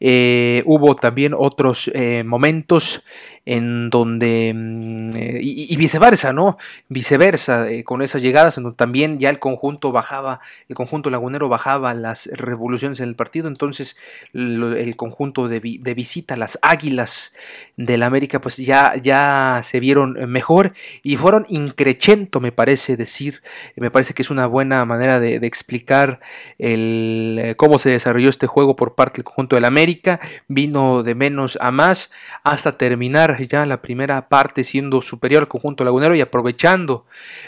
Hubo 0.00 0.96
también 0.96 1.32
otros 1.38 1.88
momentos 2.24 3.04
en 3.46 3.90
donde, 3.90 4.52
mm, 4.54 5.10
y, 5.40 5.76
viceversa, 5.76 6.32
¿no? 6.32 6.58
Viceversa, 6.88 7.66
con 7.84 8.02
esas 8.02 8.22
llegadas 8.22 8.56
en 8.58 8.64
donde 8.64 8.76
también 8.76 9.18
ya 9.18 9.30
el 9.30 9.38
conjunto 9.38 9.92
bajaba, 9.92 10.40
el 10.68 10.76
conjunto 10.76 11.10
lagunero 11.10 11.48
bajaba 11.48 11.94
las 11.94 12.26
revoluciones 12.26 13.00
en 13.00 13.08
el 13.08 13.16
partido, 13.16 13.48
entonces 13.48 13.96
el 14.34 14.94
conjunto 14.96 15.48
de, 15.48 15.60
de, 15.60 15.94
visita, 15.94 16.36
las 16.36 16.58
águilas 16.62 17.32
del 17.76 18.02
América, 18.02 18.40
pues 18.40 18.56
ya, 18.58 18.94
ya 18.96 19.60
se 19.62 19.80
vieron 19.80 20.16
mejor 20.30 20.72
y 21.02 21.16
fueron 21.16 21.46
increchento, 21.48 22.40
me 22.40 22.52
parece 22.52 22.96
decir, 22.96 23.42
me 23.76 23.90
parece 23.90 24.14
que 24.14 24.22
es 24.22 24.30
una 24.30 24.46
buena 24.46 24.84
manera 24.84 25.20
de, 25.20 25.36
explicar 25.36 26.20
eh, 26.58 27.54
cómo 27.56 27.78
se 27.78 27.90
desarrolló 27.90 28.28
este 28.28 28.46
juego 28.46 28.76
por 28.76 28.94
parte 28.94 29.18
del 29.18 29.24
conjunto 29.24 29.56
del 29.56 29.64
América. 29.64 30.20
Vino 30.48 31.02
de 31.02 31.14
menos 31.14 31.58
a 31.60 31.70
más 31.70 32.10
hasta 32.44 32.76
terminar 32.76 33.29
ya 33.38 33.66
la 33.66 33.82
primera 33.82 34.28
parte 34.28 34.64
siendo 34.64 35.02
superior 35.02 35.42
al 35.42 35.48
conjunto 35.48 35.84
lagunero 35.84 36.14
y 36.14 36.20
aprovechando 36.20 37.06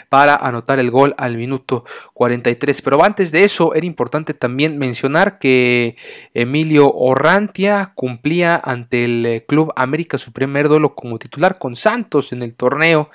para 0.09 0.35
anotar 0.35 0.79
el 0.79 0.91
gol 0.91 1.15
al 1.17 1.37
minuto 1.37 1.85
43. 2.13 2.81
Pero 2.81 3.03
antes 3.03 3.31
de 3.31 3.43
eso 3.43 3.73
era 3.73 3.85
importante 3.85 4.33
también 4.33 4.77
mencionar 4.77 5.39
que 5.39 5.95
Emilio 6.33 6.91
Orrantia 6.93 7.91
cumplía 7.95 8.59
ante 8.63 9.05
el 9.05 9.25
eh, 9.25 9.45
Club 9.45 9.73
América 9.75 10.17
su 10.17 10.31
primer 10.31 10.69
duelo 10.69 10.95
como 10.95 11.19
titular 11.19 11.57
con 11.57 11.75
Santos 11.75 12.31
en 12.31 12.41
el 12.43 12.55
torneo, 12.55 13.09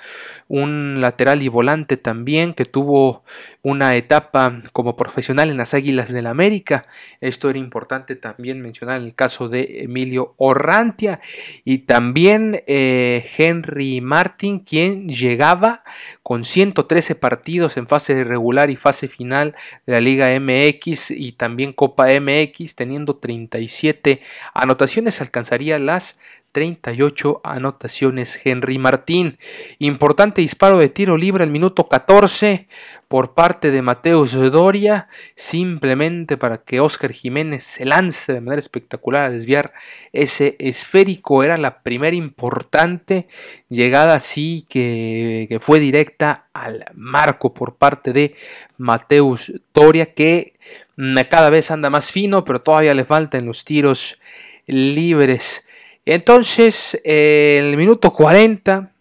un 0.47 1.01
lateral 1.01 1.41
y 1.41 1.47
volante 1.47 1.97
también 1.97 2.53
que 2.53 2.65
tuvo 2.65 3.23
una 3.61 3.95
etapa 3.95 4.53
como 4.73 4.95
profesional 4.95 5.49
en 5.49 5.57
las 5.57 5.73
Águilas 5.73 6.11
del 6.11 6.27
América. 6.27 6.85
Esto 7.21 7.49
era 7.49 7.59
importante 7.59 8.15
también 8.15 8.61
mencionar 8.61 8.99
en 8.99 9.05
el 9.05 9.15
caso 9.15 9.49
de 9.49 9.83
Emilio 9.83 10.33
Orrantia 10.37 11.19
y 11.63 11.79
también 11.79 12.58
eh, 12.67 13.25
Henry 13.37 14.01
Martin, 14.01 14.59
quien 14.59 15.07
llegaba 15.07 15.83
con 16.23 16.43
113 16.43 17.15
partidos 17.15 17.77
en 17.77 17.87
fase 17.87 18.23
regular 18.23 18.69
y 18.69 18.75
fase 18.75 19.07
final 19.07 19.55
de 19.85 19.93
la 19.93 20.01
Liga 20.01 20.27
MX 20.39 21.11
y 21.11 21.33
también 21.33 21.73
Copa 21.73 22.07
MX, 22.07 22.75
teniendo 22.75 23.17
37 23.17 24.21
anotaciones, 24.53 25.21
alcanzaría 25.21 25.79
las 25.79 26.17
38 26.51 27.41
anotaciones 27.43 28.39
Henry 28.43 28.77
Martín. 28.77 29.37
Importante 29.77 30.41
disparo 30.41 30.79
de 30.79 30.89
tiro 30.89 31.17
libre 31.17 31.43
al 31.43 31.51
minuto 31.51 31.87
14 31.87 32.67
por 33.09 33.33
parte 33.33 33.71
de 33.71 33.81
Mateus 33.81 34.33
Doria, 34.33 35.07
simplemente 35.35 36.37
para 36.37 36.59
que 36.59 36.79
Oscar 36.79 37.11
Jiménez 37.11 37.63
se 37.63 37.83
lance 37.83 38.33
de 38.33 38.39
manera 38.39 38.59
espectacular 38.59 39.23
a 39.23 39.29
desviar 39.31 39.73
ese 40.13 40.55
esférico. 40.59 41.43
Era 41.43 41.57
la 41.57 41.81
primera 41.81 42.15
importante 42.15 43.27
llegada 43.67 44.13
así 44.13 44.63
que, 44.69 45.57
fue 45.59 45.79
directa 45.79 46.49
al 46.53 46.85
marco 46.93 47.51
por 47.51 47.77
parte 47.77 48.13
de 48.13 48.35
Mateus 48.77 49.51
Doria, 49.73 50.13
que 50.13 50.53
mm, 50.95 51.17
cada 51.31 51.49
vez 51.49 51.71
anda 51.71 51.89
más 51.89 52.11
fino, 52.11 52.43
pero 52.45 52.61
todavía 52.61 52.93
le 52.93 53.05
faltan 53.05 53.47
los 53.47 53.65
tiros 53.65 54.19
libres. 54.67 55.65
Entonces, 56.05 57.01
en 57.03 57.65
el 57.65 57.75
minuto 57.75 58.13
40 58.13 58.91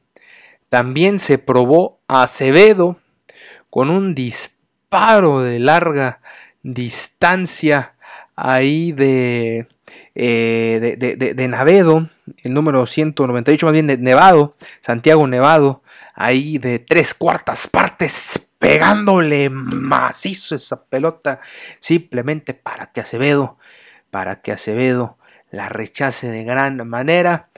también 0.70 1.18
se 1.18 1.36
probó 1.36 2.00
a 2.08 2.22
Acevedo 2.22 2.96
con 3.78 3.90
un 3.90 4.12
disparo 4.12 5.40
de 5.40 5.60
larga 5.60 6.20
distancia 6.64 7.94
ahí 8.34 8.90
de, 8.90 9.68
eh, 10.16 10.96
de, 10.98 11.16
de, 11.16 11.48
Navedo, 11.48 12.10
el 12.42 12.54
número 12.54 12.88
198, 12.88 13.66
más 13.66 13.72
bien 13.72 13.86
de 13.86 13.96
Nevado, 13.96 14.56
Santiago 14.80 15.28
Nevado, 15.28 15.84
ahí 16.16 16.58
de 16.58 16.80
tres 16.80 17.14
cuartas 17.14 17.68
partes 17.68 18.48
pegándole 18.58 19.48
macizo 19.48 20.56
esa 20.56 20.82
pelota, 20.82 21.38
simplemente 21.78 22.54
para 22.54 22.86
que 22.86 23.00
Acevedo, 23.00 23.58
para 24.10 24.40
que 24.40 24.50
Acevedo 24.50 25.18
la 25.52 25.68
rechace 25.68 26.32
de 26.32 26.42
gran 26.42 26.84
manera. 26.88 27.48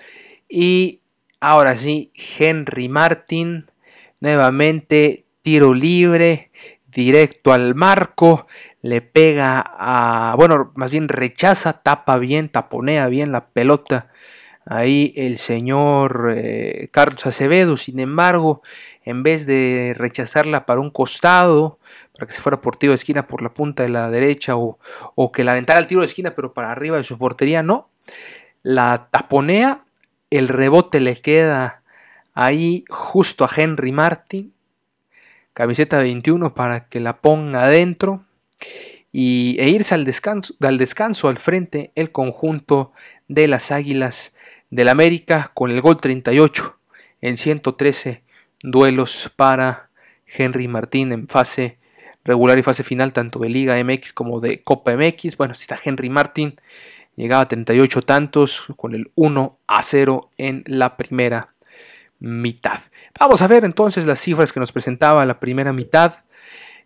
Y 0.50 1.00
ahora 1.40 1.78
sí, 1.78 2.12
Henry 2.38 2.90
Martin, 2.90 3.64
nuevamente 4.20 5.24
tiro 5.42 5.74
libre, 5.74 6.50
directo 6.86 7.52
al 7.52 7.74
marco, 7.74 8.46
le 8.82 9.00
pega 9.00 9.62
a, 9.66 10.34
bueno, 10.36 10.72
más 10.74 10.90
bien 10.90 11.08
rechaza, 11.08 11.74
tapa 11.82 12.18
bien, 12.18 12.48
taponea 12.48 13.06
bien 13.08 13.32
la 13.32 13.48
pelota. 13.48 14.10
Ahí 14.66 15.12
el 15.16 15.38
señor 15.38 16.32
eh, 16.36 16.88
Carlos 16.92 17.24
Acevedo, 17.26 17.76
sin 17.76 17.98
embargo, 17.98 18.62
en 19.02 19.22
vez 19.22 19.46
de 19.46 19.94
rechazarla 19.96 20.66
para 20.66 20.80
un 20.80 20.90
costado, 20.90 21.78
para 22.14 22.26
que 22.26 22.34
se 22.34 22.42
fuera 22.42 22.60
por 22.60 22.76
tiro 22.76 22.92
de 22.92 22.96
esquina 22.96 23.26
por 23.26 23.42
la 23.42 23.54
punta 23.54 23.82
de 23.82 23.88
la 23.88 24.10
derecha 24.10 24.56
o, 24.56 24.78
o 25.14 25.32
que 25.32 25.44
la 25.44 25.52
aventara 25.52 25.80
el 25.80 25.86
tiro 25.86 26.02
de 26.02 26.06
esquina 26.06 26.34
pero 26.36 26.52
para 26.52 26.70
arriba 26.70 26.98
de 26.98 27.04
su 27.04 27.18
portería, 27.18 27.62
no. 27.62 27.90
La 28.62 29.08
taponea, 29.10 29.80
el 30.28 30.48
rebote 30.48 31.00
le 31.00 31.16
queda 31.16 31.82
ahí 32.34 32.84
justo 32.88 33.44
a 33.44 33.50
Henry 33.54 33.92
Martin, 33.92 34.54
camiseta 35.52 35.98
21 35.98 36.54
para 36.54 36.88
que 36.88 37.00
la 37.00 37.20
ponga 37.20 37.64
adentro 37.64 38.24
y, 39.12 39.56
e 39.58 39.68
irse 39.68 39.94
al 39.94 40.04
descanso, 40.04 40.54
al 40.60 40.78
descanso 40.78 41.28
al 41.28 41.38
frente 41.38 41.92
el 41.94 42.12
conjunto 42.12 42.92
de 43.28 43.48
las 43.48 43.70
Águilas 43.70 44.34
del 44.70 44.88
América 44.88 45.50
con 45.54 45.70
el 45.70 45.80
gol 45.80 45.96
38 45.96 46.78
en 47.20 47.36
113 47.36 48.22
duelos 48.62 49.32
para 49.34 49.90
Henry 50.26 50.68
Martín 50.68 51.12
en 51.12 51.28
fase 51.28 51.78
regular 52.24 52.58
y 52.58 52.62
fase 52.62 52.84
final 52.84 53.12
tanto 53.12 53.38
de 53.40 53.48
Liga 53.48 53.82
MX 53.82 54.12
como 54.12 54.40
de 54.40 54.62
Copa 54.62 54.94
MX. 54.96 55.36
Bueno, 55.36 55.54
si 55.54 55.62
está 55.62 55.78
Henry 55.82 56.10
Martín, 56.10 56.54
llegaba 57.16 57.42
a 57.42 57.48
38 57.48 58.02
tantos 58.02 58.66
con 58.76 58.94
el 58.94 59.10
1 59.16 59.58
a 59.66 59.82
0 59.82 60.30
en 60.36 60.62
la 60.66 60.96
primera 60.96 61.48
mitad. 62.20 62.80
Vamos 63.18 63.42
a 63.42 63.48
ver 63.48 63.64
entonces 63.64 64.06
las 64.06 64.20
cifras 64.20 64.52
que 64.52 64.60
nos 64.60 64.72
presentaba 64.72 65.26
la 65.26 65.40
primera 65.40 65.72
mitad. 65.72 66.14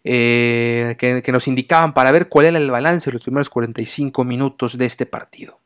Eh, 0.06 0.96
que, 0.98 1.32
nos 1.32 1.48
indicaban 1.48 1.94
para 1.94 2.12
ver 2.12 2.28
cuál 2.28 2.44
era 2.44 2.58
el 2.58 2.70
balance 2.70 3.08
de 3.08 3.14
los 3.14 3.22
primeros 3.22 3.48
45 3.48 4.22
minutos 4.24 4.76
de 4.76 4.84
este 4.84 5.06
partido. 5.06 5.60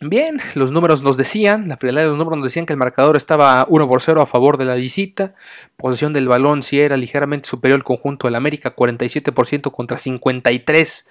Bien, 0.00 0.38
los 0.54 0.70
números 0.70 1.02
nos 1.02 1.16
decían, 1.16 1.66
la 1.68 1.76
frialdad 1.76 2.02
de 2.02 2.08
los 2.08 2.18
números 2.18 2.38
nos 2.38 2.44
decían 2.44 2.66
que 2.66 2.74
el 2.74 2.78
marcador 2.78 3.16
estaba 3.16 3.66
1 3.68 3.88
por 3.88 4.00
0 4.00 4.22
a 4.22 4.26
favor 4.26 4.56
de 4.56 4.64
la 4.64 4.76
visita, 4.76 5.34
posesión 5.76 6.12
del 6.12 6.28
balón 6.28 6.62
si 6.62 6.78
era 6.78 6.96
ligeramente 6.96 7.48
superior 7.48 7.80
al 7.80 7.82
conjunto 7.82 8.28
del 8.28 8.36
América, 8.36 8.76
47% 8.76 9.72
contra 9.72 9.98
53 9.98 11.08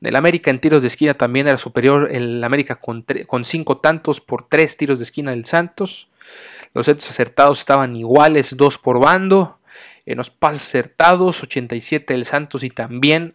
del 0.00 0.14
América, 0.14 0.50
en 0.52 0.60
tiros 0.60 0.82
de 0.82 0.88
esquina 0.88 1.14
también 1.14 1.48
era 1.48 1.58
superior 1.58 2.10
el 2.12 2.44
América 2.44 2.76
con 2.76 3.44
5 3.44 3.78
tantos 3.78 4.20
por 4.20 4.46
3 4.46 4.76
tiros 4.76 4.98
de 5.00 5.04
esquina 5.04 5.32
del 5.32 5.44
Santos, 5.46 6.08
los 6.74 6.86
setos 6.86 7.10
acertados 7.10 7.60
estaban 7.60 7.96
iguales, 7.96 8.56
2 8.56 8.78
por 8.78 9.00
bando, 9.00 9.58
en 10.06 10.18
los 10.18 10.30
pases 10.30 10.62
acertados, 10.62 11.42
87 11.42 12.14
el 12.14 12.24
Santos 12.24 12.62
y 12.62 12.70
también 12.70 13.34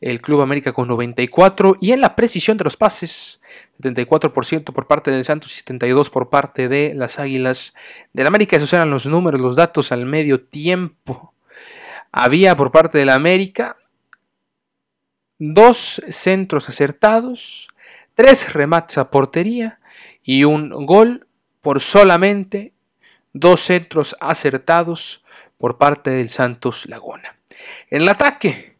el 0.00 0.20
Club 0.20 0.40
América 0.40 0.72
con 0.72 0.88
94 0.88 1.76
y 1.80 1.92
en 1.92 2.00
la 2.00 2.16
precisión 2.16 2.56
de 2.56 2.64
los 2.64 2.76
pases, 2.76 3.40
74% 3.82 4.64
por 4.72 4.86
parte 4.86 5.10
del 5.10 5.24
Santos 5.24 5.56
y 5.58 5.62
72% 5.62 6.10
por 6.10 6.28
parte 6.28 6.68
de 6.68 6.94
las 6.94 7.18
Águilas 7.18 7.74
del 8.12 8.26
América. 8.26 8.56
Esos 8.56 8.72
eran 8.72 8.90
los 8.90 9.06
números, 9.06 9.40
los 9.40 9.56
datos 9.56 9.92
al 9.92 10.06
medio 10.06 10.40
tiempo. 10.40 11.34
Había 12.12 12.56
por 12.56 12.72
parte 12.72 12.98
del 12.98 13.10
América 13.10 13.76
dos 15.38 16.02
centros 16.08 16.68
acertados, 16.68 17.68
tres 18.14 18.52
remates 18.52 18.98
a 18.98 19.10
portería 19.10 19.80
y 20.22 20.44
un 20.44 20.70
gol 20.86 21.25
por 21.66 21.80
solamente 21.80 22.74
dos 23.32 23.60
centros 23.60 24.14
acertados 24.20 25.24
por 25.58 25.78
parte 25.78 26.10
del 26.10 26.28
Santos 26.28 26.86
Laguna. 26.86 27.40
En 27.90 28.02
el 28.02 28.08
ataque 28.08 28.76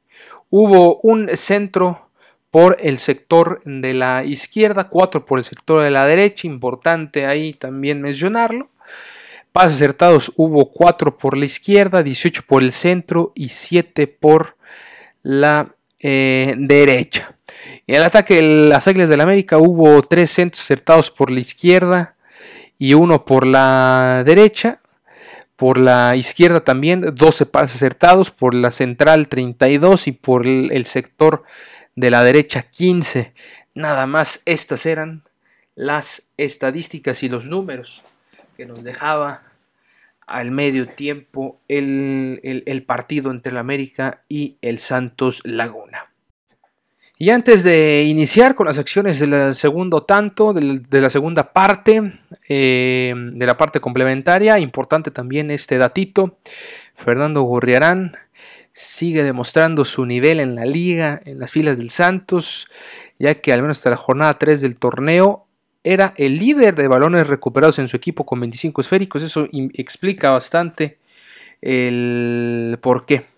hubo 0.50 1.00
un 1.02 1.28
centro 1.36 2.10
por 2.52 2.76
el 2.78 2.98
sector 2.98 3.60
de 3.64 3.92
la 3.92 4.22
izquierda, 4.22 4.84
cuatro 4.88 5.24
por 5.24 5.40
el 5.40 5.44
sector 5.44 5.82
de 5.82 5.90
la 5.90 6.06
derecha, 6.06 6.46
importante 6.46 7.26
ahí 7.26 7.54
también 7.54 8.00
mencionarlo. 8.00 8.70
Pases 9.50 9.74
acertados 9.74 10.30
hubo 10.36 10.70
cuatro 10.70 11.18
por 11.18 11.36
la 11.36 11.46
izquierda, 11.46 12.04
18 12.04 12.44
por 12.46 12.62
el 12.62 12.70
centro 12.70 13.32
y 13.34 13.48
7 13.48 14.06
por 14.06 14.56
la 15.24 15.74
eh, 15.98 16.54
derecha. 16.56 17.36
En 17.88 17.96
el 17.96 18.04
ataque 18.04 18.36
de 18.36 18.42
las 18.68 18.86
Águilas 18.86 19.08
del 19.08 19.22
América 19.22 19.58
hubo 19.58 20.00
tres 20.02 20.30
centros 20.30 20.62
acertados 20.62 21.10
por 21.10 21.32
la 21.32 21.40
izquierda 21.40 22.15
y 22.78 22.94
uno 22.94 23.24
por 23.24 23.46
la 23.46 24.22
derecha. 24.24 24.80
Por 25.56 25.78
la 25.78 26.16
izquierda 26.16 26.60
también 26.60 27.14
12 27.14 27.46
pases 27.46 27.76
acertados, 27.76 28.30
por 28.30 28.52
la 28.52 28.70
central 28.70 29.28
32 29.28 30.06
y 30.06 30.12
por 30.12 30.46
el 30.46 30.84
sector 30.84 31.44
de 31.94 32.10
la 32.10 32.22
derecha 32.22 32.62
15. 32.62 33.32
Nada 33.74 34.06
más 34.06 34.42
estas 34.44 34.84
eran 34.84 35.22
las 35.74 36.24
estadísticas 36.36 37.22
y 37.22 37.28
los 37.28 37.46
números 37.46 38.02
que 38.56 38.66
nos 38.66 38.82
dejaba 38.82 39.42
al 40.26 40.50
medio 40.50 40.88
tiempo 40.88 41.60
el, 41.68 42.84
partido 42.86 43.30
entre 43.30 43.52
el 43.52 43.58
América 43.58 44.24
y 44.28 44.56
el 44.60 44.78
Santos 44.78 45.40
Laguna. 45.44 46.10
Y 47.18 47.30
antes 47.30 47.62
de 47.62 48.04
iniciar 48.04 48.54
con 48.54 48.66
las 48.66 48.76
acciones 48.76 49.18
del 49.18 49.54
segundo 49.54 50.02
tanto, 50.02 50.52
de 50.52 51.00
la 51.00 51.08
segunda 51.08 51.50
parte, 51.54 52.12
eh, 52.46 53.14
de 53.16 53.46
la 53.46 53.56
parte 53.56 53.80
complementaria, 53.80 54.58
importante 54.58 55.10
también 55.10 55.50
este 55.50 55.78
datito, 55.78 56.36
Fernando 56.94 57.40
Gorriarán 57.42 58.18
sigue 58.74 59.22
demostrando 59.22 59.86
su 59.86 60.04
nivel 60.04 60.40
en 60.40 60.56
la 60.56 60.66
liga, 60.66 61.18
en 61.24 61.38
las 61.38 61.50
filas 61.50 61.78
del 61.78 61.88
Santos, 61.88 62.68
ya 63.18 63.36
que 63.36 63.54
al 63.54 63.62
menos 63.62 63.78
hasta 63.78 63.88
la 63.88 63.96
jornada 63.96 64.34
3 64.34 64.60
del 64.60 64.76
torneo 64.76 65.46
era 65.84 66.12
el 66.18 66.36
líder 66.36 66.74
de 66.74 66.86
balones 66.86 67.26
recuperados 67.28 67.78
en 67.78 67.88
su 67.88 67.96
equipo 67.96 68.26
con 68.26 68.40
25 68.40 68.82
esféricos. 68.82 69.22
Eso 69.22 69.48
explica 69.52 70.32
bastante 70.32 70.98
el 71.62 72.76
por 72.82 73.06
qué 73.06 73.35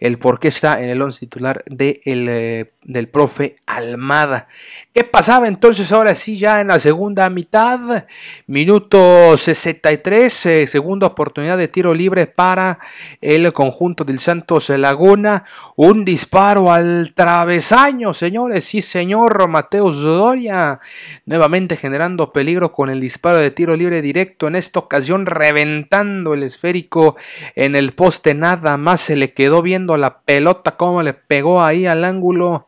el 0.00 0.18
por 0.18 0.40
qué 0.40 0.48
está 0.48 0.82
en 0.82 0.88
el 0.90 1.00
11 1.00 1.20
titular 1.20 1.62
de 1.66 2.00
el, 2.04 2.26
eh, 2.28 2.72
del 2.82 3.08
profe 3.08 3.56
Almada. 3.66 4.48
¿Qué 4.94 5.04
pasaba 5.04 5.46
entonces 5.46 5.92
ahora 5.92 6.14
sí 6.14 6.38
ya 6.38 6.60
en 6.60 6.68
la 6.68 6.78
segunda 6.78 7.28
mitad? 7.28 8.06
Minuto 8.46 9.36
63, 9.36 10.46
eh, 10.46 10.66
segunda 10.66 11.06
oportunidad 11.06 11.58
de 11.58 11.68
tiro 11.68 11.94
libre 11.94 12.26
para 12.26 12.78
el 13.20 13.52
conjunto 13.52 14.04
del 14.04 14.18
Santos 14.18 14.70
Laguna. 14.70 15.44
Un 15.76 16.04
disparo 16.04 16.72
al 16.72 17.12
travesaño, 17.14 18.14
señores. 18.14 18.64
Sí, 18.64 18.80
señor 18.80 19.48
Mateus 19.48 20.00
Doria. 20.00 20.80
Nuevamente 21.26 21.76
generando 21.76 22.32
peligro 22.32 22.72
con 22.72 22.88
el 22.88 23.00
disparo 23.00 23.36
de 23.36 23.50
tiro 23.50 23.76
libre 23.76 24.00
directo. 24.00 24.48
En 24.48 24.56
esta 24.56 24.80
ocasión 24.80 25.26
reventando 25.26 26.32
el 26.32 26.42
esférico 26.42 27.16
en 27.54 27.76
el 27.76 27.92
poste. 27.92 28.34
Nada 28.34 28.78
más 28.78 29.02
se 29.02 29.16
le 29.16 29.34
quedó 29.34 29.60
viendo 29.60 29.89
la 29.96 30.20
pelota, 30.20 30.76
cómo 30.76 31.02
le 31.02 31.14
pegó 31.14 31.62
ahí 31.62 31.86
al 31.86 32.04
ángulo 32.04 32.66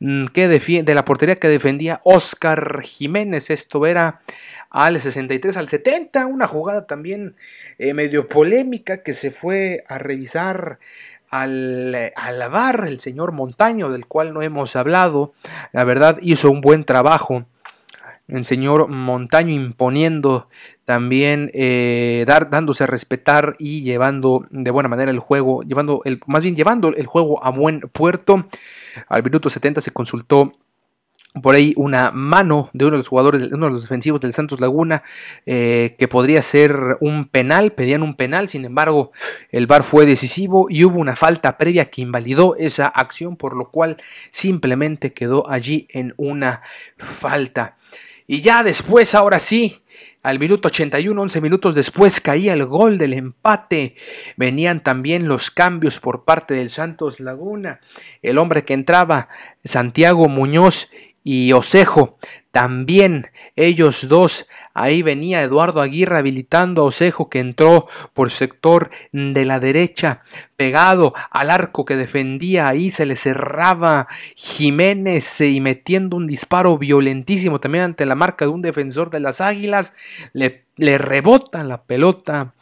mm, 0.00 0.26
que 0.26 0.48
de 0.48 0.94
la 0.94 1.04
portería 1.04 1.36
que 1.36 1.48
defendía 1.48 2.00
Oscar 2.04 2.82
Jiménez. 2.82 3.50
Esto 3.50 3.86
era 3.86 4.20
al 4.70 5.00
63 5.00 5.56
al 5.56 5.68
70, 5.68 6.26
una 6.26 6.46
jugada 6.46 6.86
también 6.86 7.36
eh, 7.78 7.94
medio 7.94 8.26
polémica 8.26 9.02
que 9.02 9.12
se 9.12 9.30
fue 9.30 9.84
a 9.88 9.98
revisar 9.98 10.78
al, 11.30 12.12
al 12.16 12.50
bar 12.50 12.84
el 12.86 13.00
señor 13.00 13.32
Montaño, 13.32 13.90
del 13.90 14.06
cual 14.06 14.32
no 14.32 14.42
hemos 14.42 14.76
hablado. 14.76 15.32
La 15.72 15.84
verdad 15.84 16.18
hizo 16.22 16.50
un 16.50 16.60
buen 16.60 16.84
trabajo 16.84 17.46
el 18.28 18.44
señor 18.44 18.88
Montaño 18.88 19.52
imponiendo 19.52 20.48
también, 20.84 21.50
eh, 21.54 22.24
dar, 22.26 22.50
dándose 22.50 22.84
a 22.84 22.86
respetar 22.86 23.54
y 23.58 23.82
llevando 23.82 24.46
de 24.50 24.70
buena 24.70 24.88
manera 24.88 25.10
el 25.10 25.18
juego, 25.18 25.62
llevando 25.62 26.00
el, 26.04 26.20
más 26.26 26.42
bien 26.42 26.56
llevando 26.56 26.88
el 26.88 27.06
juego 27.06 27.44
a 27.44 27.50
buen 27.50 27.80
puerto. 27.80 28.46
Al 29.08 29.22
minuto 29.22 29.50
70 29.50 29.80
se 29.80 29.90
consultó 29.90 30.52
por 31.42 31.56
ahí 31.56 31.74
una 31.76 32.12
mano 32.12 32.70
de 32.72 32.84
uno 32.84 32.92
de 32.92 32.98
los 32.98 33.08
jugadores, 33.08 33.42
uno 33.50 33.66
de 33.66 33.72
los 33.72 33.82
defensivos 33.82 34.20
del 34.20 34.32
Santos 34.32 34.60
Laguna, 34.60 35.02
eh, 35.46 35.96
que 35.98 36.06
podría 36.06 36.42
ser 36.42 36.96
un 37.00 37.28
penal, 37.28 37.72
pedían 37.72 38.02
un 38.02 38.14
penal, 38.14 38.48
sin 38.48 38.64
embargo 38.64 39.10
el 39.50 39.66
VAR 39.66 39.82
fue 39.82 40.06
decisivo 40.06 40.66
y 40.68 40.84
hubo 40.84 41.00
una 41.00 41.16
falta 41.16 41.58
previa 41.58 41.90
que 41.90 42.02
invalidó 42.02 42.54
esa 42.56 42.86
acción, 42.86 43.36
por 43.36 43.56
lo 43.56 43.70
cual 43.70 43.96
simplemente 44.30 45.12
quedó 45.12 45.50
allí 45.50 45.88
en 45.90 46.14
una 46.16 46.60
falta. 46.96 47.76
Y 48.26 48.40
ya 48.40 48.62
después, 48.62 49.14
ahora 49.14 49.38
sí, 49.38 49.82
al 50.22 50.38
minuto 50.38 50.68
81, 50.68 51.20
11 51.20 51.40
minutos 51.42 51.74
después, 51.74 52.20
caía 52.20 52.54
el 52.54 52.64
gol 52.64 52.96
del 52.96 53.12
empate. 53.12 53.96
Venían 54.36 54.82
también 54.82 55.28
los 55.28 55.50
cambios 55.50 56.00
por 56.00 56.24
parte 56.24 56.54
del 56.54 56.70
Santos 56.70 57.20
Laguna. 57.20 57.80
El 58.22 58.38
hombre 58.38 58.64
que 58.64 58.72
entraba, 58.72 59.28
Santiago 59.62 60.28
Muñoz 60.28 60.88
y 61.24 61.52
Osejo. 61.52 62.18
También 62.52 63.26
ellos 63.56 64.06
dos, 64.08 64.46
ahí 64.74 65.02
venía 65.02 65.42
Eduardo 65.42 65.80
Aguirre 65.80 66.18
habilitando 66.18 66.82
a 66.82 66.84
Osejo 66.84 67.28
que 67.28 67.40
entró 67.40 67.88
por 68.12 68.30
sector 68.30 68.90
de 69.10 69.44
la 69.44 69.58
derecha, 69.58 70.20
pegado 70.56 71.14
al 71.32 71.50
arco 71.50 71.84
que 71.84 71.96
defendía, 71.96 72.68
ahí 72.68 72.92
se 72.92 73.06
le 73.06 73.16
cerraba 73.16 74.06
Jiménez 74.36 75.40
y 75.40 75.60
metiendo 75.60 76.16
un 76.16 76.28
disparo 76.28 76.78
violentísimo 76.78 77.58
también 77.58 77.84
ante 77.84 78.06
la 78.06 78.14
marca 78.14 78.44
de 78.44 78.52
un 78.52 78.62
defensor 78.62 79.10
de 79.10 79.18
las 79.18 79.40
Águilas, 79.40 79.94
le 80.32 80.63
le 80.76 80.98
rebota 80.98 81.62
la 81.62 81.82
pelota 81.82 82.54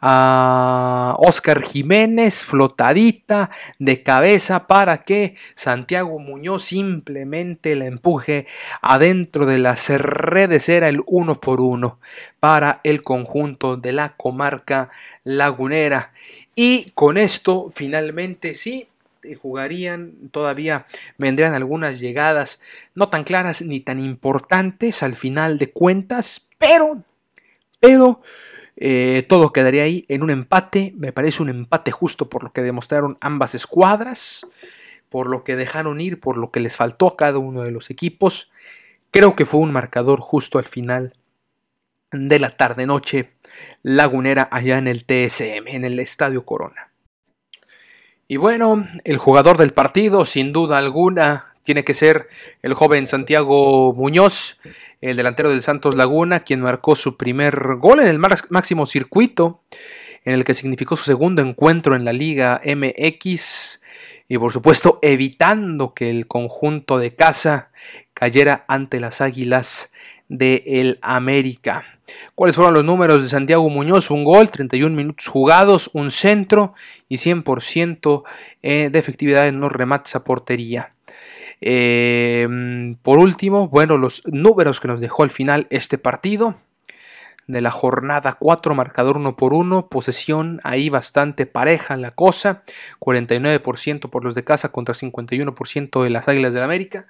a 0.00 1.16
Oscar 1.18 1.60
Jiménez, 1.60 2.44
flotadita 2.44 3.50
de 3.78 4.02
cabeza 4.02 4.66
para 4.66 5.02
que 5.02 5.34
Santiago 5.54 6.18
Muñoz 6.18 6.64
simplemente 6.64 7.74
la 7.76 7.86
empuje 7.86 8.46
adentro 8.80 9.44
de 9.44 9.58
las 9.58 9.88
redes. 9.90 10.68
Era 10.68 10.88
el 10.88 11.02
uno 11.06 11.40
por 11.40 11.60
uno 11.60 11.98
para 12.40 12.80
el 12.84 13.02
conjunto 13.02 13.76
de 13.76 13.92
la 13.92 14.16
comarca 14.16 14.90
lagunera. 15.24 16.12
Y 16.54 16.90
con 16.94 17.18
esto 17.18 17.68
finalmente 17.70 18.54
sí, 18.54 18.88
jugarían, 19.34 20.14
todavía 20.30 20.86
vendrían 21.18 21.54
algunas 21.54 22.00
llegadas 22.00 22.60
no 22.94 23.08
tan 23.08 23.24
claras 23.24 23.62
ni 23.62 23.80
tan 23.80 24.00
importantes 24.00 25.02
al 25.02 25.16
final 25.16 25.58
de 25.58 25.70
cuentas, 25.70 26.48
pero 26.58 27.02
pero 27.80 28.22
eh, 28.76 29.26
todo 29.28 29.52
quedaría 29.52 29.82
ahí 29.82 30.04
en 30.08 30.22
un 30.22 30.30
empate. 30.30 30.92
Me 30.96 31.12
parece 31.12 31.42
un 31.42 31.48
empate 31.48 31.90
justo 31.90 32.28
por 32.28 32.44
lo 32.44 32.52
que 32.52 32.62
demostraron 32.62 33.18
ambas 33.20 33.54
escuadras, 33.54 34.46
por 35.08 35.28
lo 35.28 35.44
que 35.44 35.56
dejaron 35.56 36.00
ir, 36.00 36.20
por 36.20 36.36
lo 36.36 36.50
que 36.50 36.60
les 36.60 36.76
faltó 36.76 37.08
a 37.08 37.16
cada 37.16 37.38
uno 37.38 37.62
de 37.62 37.70
los 37.70 37.90
equipos. 37.90 38.50
Creo 39.10 39.34
que 39.34 39.46
fue 39.46 39.60
un 39.60 39.72
marcador 39.72 40.20
justo 40.20 40.58
al 40.58 40.64
final 40.64 41.14
de 42.12 42.38
la 42.38 42.56
tarde-noche 42.56 43.32
lagunera 43.82 44.48
allá 44.50 44.78
en 44.78 44.86
el 44.86 45.04
TSM, 45.04 45.66
en 45.66 45.84
el 45.84 45.98
Estadio 45.98 46.44
Corona. 46.44 46.92
Y 48.26 48.36
bueno, 48.36 48.86
el 49.04 49.16
jugador 49.16 49.56
del 49.56 49.72
partido, 49.72 50.26
sin 50.26 50.52
duda 50.52 50.78
alguna, 50.78 51.47
tiene 51.68 51.84
que 51.84 51.92
ser 51.92 52.28
el 52.62 52.72
joven 52.72 53.06
Santiago 53.06 53.92
Muñoz, 53.92 54.56
el 55.02 55.18
delantero 55.18 55.50
del 55.50 55.60
Santos 55.60 55.96
Laguna, 55.96 56.40
quien 56.40 56.62
marcó 56.62 56.96
su 56.96 57.18
primer 57.18 57.76
gol 57.76 58.00
en 58.00 58.06
el 58.06 58.18
máximo 58.18 58.86
circuito, 58.86 59.60
en 60.24 60.32
el 60.32 60.44
que 60.44 60.54
significó 60.54 60.96
su 60.96 61.04
segundo 61.04 61.42
encuentro 61.42 61.94
en 61.94 62.06
la 62.06 62.14
Liga 62.14 62.62
MX 62.64 63.82
y 64.28 64.38
por 64.38 64.50
supuesto 64.50 64.98
evitando 65.02 65.92
que 65.92 66.08
el 66.08 66.26
conjunto 66.26 66.98
de 66.98 67.14
casa 67.14 67.70
cayera 68.14 68.64
ante 68.66 68.98
las 68.98 69.20
Águilas 69.20 69.90
de 70.30 70.62
el 70.64 70.98
América. 71.02 71.84
¿Cuáles 72.34 72.56
fueron 72.56 72.72
los 72.72 72.84
números 72.86 73.22
de 73.22 73.28
Santiago 73.28 73.68
Muñoz? 73.68 74.10
Un 74.10 74.24
gol, 74.24 74.50
31 74.50 74.96
minutos 74.96 75.26
jugados, 75.26 75.90
un 75.92 76.12
centro 76.12 76.72
y 77.10 77.16
100% 77.16 78.22
eh, 78.62 78.88
de 78.90 78.98
efectividad 78.98 79.48
en 79.48 79.60
los 79.60 79.70
remates 79.70 80.16
a 80.16 80.24
portería. 80.24 80.94
Em, 81.60 82.96
por 82.96 83.18
último, 83.18 83.68
bueno, 83.68 83.98
los 83.98 84.22
números 84.26 84.80
que 84.80 84.88
nos 84.88 85.00
dejó 85.00 85.22
al 85.22 85.30
final 85.30 85.66
este 85.70 85.98
partido. 85.98 86.54
De 87.46 87.62
la 87.62 87.70
jornada 87.70 88.34
4, 88.34 88.74
marcador 88.74 89.16
1 89.16 89.36
por 89.36 89.54
1, 89.54 89.88
posesión 89.88 90.60
ahí 90.64 90.90
bastante 90.90 91.46
pareja 91.46 91.96
la 91.96 92.10
cosa, 92.10 92.62
49% 93.00 94.10
por 94.10 94.22
los 94.22 94.34
de 94.34 94.44
casa 94.44 94.68
contra 94.68 94.94
51% 94.94 96.02
de 96.02 96.10
las 96.10 96.28
Águilas 96.28 96.52
del 96.52 96.62
América. 96.62 97.06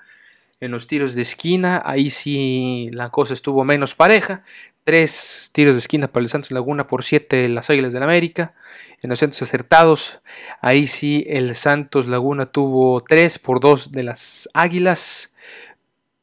En 0.61 0.71
los 0.71 0.87
tiros 0.87 1.17
de 1.17 1.23
esquina, 1.23 1.83
ahí 1.85 2.11
sí 2.11 2.89
la 2.93 3.11
cosa 3.11 3.35
estuvo 3.35 3.65
menos 3.65 3.97
pareja, 3.97 4.45
3 4.89 5.51
tiros 5.53 5.75
de 5.75 5.81
esquina 5.81 6.09
para 6.09 6.25
el 6.25 6.31
Santos 6.31 6.51
Laguna 6.51 6.87
por 6.87 7.05
7 7.05 7.37
de 7.37 7.51
las 7.51 7.69
Águilas 7.69 7.93
del 7.93 8.03
América. 8.03 8.55
En 9.03 9.11
los 9.11 9.19
centros 9.19 9.43
acertados, 9.43 10.23
ahí 10.63 10.87
sí 10.87 11.27
el 11.29 11.55
Santos 11.57 12.07
Laguna 12.07 12.47
tuvo 12.47 13.03
3 13.03 13.39
por 13.39 13.61
2 13.61 13.93
de 13.93 14.03
las 14.03 14.49
Águilas 14.55 15.35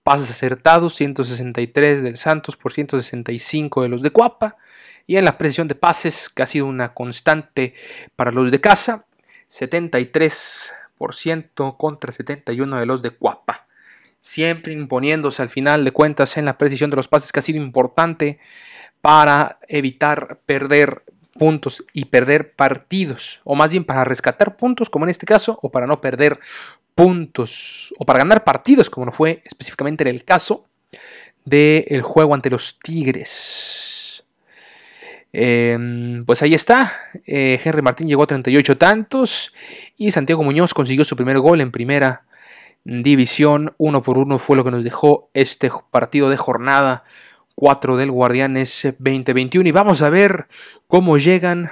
pases 0.01 0.31
acertados, 0.31 0.95
163 0.95 2.01
del 2.01 2.17
Santos 2.17 2.57
por 2.57 2.73
165 2.73 3.83
de 3.83 3.89
los 3.89 4.01
de 4.01 4.09
Cuapa. 4.09 4.57
Y 5.05 5.17
en 5.17 5.25
la 5.25 5.37
precisión 5.37 5.67
de 5.67 5.75
pases, 5.75 6.27
que 6.27 6.41
ha 6.41 6.47
sido 6.47 6.65
una 6.65 6.95
constante 6.95 7.75
para 8.15 8.31
los 8.31 8.49
de 8.49 8.61
casa, 8.61 9.05
73% 9.47 11.77
contra 11.77 12.11
71 12.11 12.77
de 12.77 12.85
los 12.87 13.03
de 13.03 13.11
Cuapa. 13.11 13.64
Siempre 14.25 14.73
imponiéndose 14.73 15.43
al 15.43 15.49
final 15.49 15.85
de 15.85 15.91
cuentas 15.91 16.35
en 16.37 16.45
la 16.45 16.57
precisión 16.57 16.89
de 16.89 16.95
los 16.95 17.07
pases, 17.07 17.31
que 17.31 17.41
ha 17.41 17.43
sido 17.43 17.61
importante 17.61 18.39
para 18.99 19.59
evitar 19.67 20.39
perder 20.47 21.03
puntos 21.37 21.85
y 21.93 22.05
perder 22.05 22.55
partidos, 22.55 23.39
o 23.43 23.53
más 23.53 23.69
bien 23.69 23.83
para 23.83 24.03
rescatar 24.03 24.57
puntos, 24.57 24.89
como 24.89 25.05
en 25.05 25.11
este 25.11 25.27
caso, 25.27 25.59
o 25.61 25.69
para 25.69 25.85
no 25.85 26.01
perder 26.01 26.39
puntos 26.95 27.93
o 27.99 28.05
para 28.05 28.17
ganar 28.17 28.43
partidos, 28.43 28.89
como 28.89 29.05
no 29.05 29.11
fue 29.11 29.43
específicamente 29.45 30.03
en 30.03 30.07
el 30.07 30.23
caso 30.23 30.65
del 31.43 32.01
juego 32.01 32.33
ante 32.33 32.49
los 32.49 32.79
Tigres. 32.79 34.23
Em, 35.33 36.25
pues 36.25 36.41
ahí 36.41 36.55
está. 36.55 36.91
Eh, 37.27 37.61
Henry 37.63 37.83
Martín 37.83 38.07
llegó 38.07 38.23
a 38.23 38.27
38 38.27 38.75
tantos 38.75 39.53
y 39.97 40.09
Santiago 40.09 40.41
Muñoz 40.41 40.73
consiguió 40.73 41.05
su 41.05 41.15
primer 41.15 41.37
gol 41.37 41.61
en 41.61 41.69
primera 41.69 42.24
división. 42.85 43.73
Uno 43.77 44.01
por 44.01 44.17
uno 44.17 44.39
fue 44.39 44.55
lo 44.55 44.63
que 44.63 44.71
nos 44.71 44.83
dejó 44.83 45.29
este 45.33 45.69
partido 45.91 46.29
de 46.29 46.37
jornada 46.37 47.03
4 47.55 47.97
del 47.97 48.11
Guardianes 48.11 48.83
2021. 48.99 49.67
Y 49.67 49.71
vamos 49.71 50.01
a 50.01 50.09
ver 50.09 50.47
cómo 50.87 51.17
llegan 51.17 51.71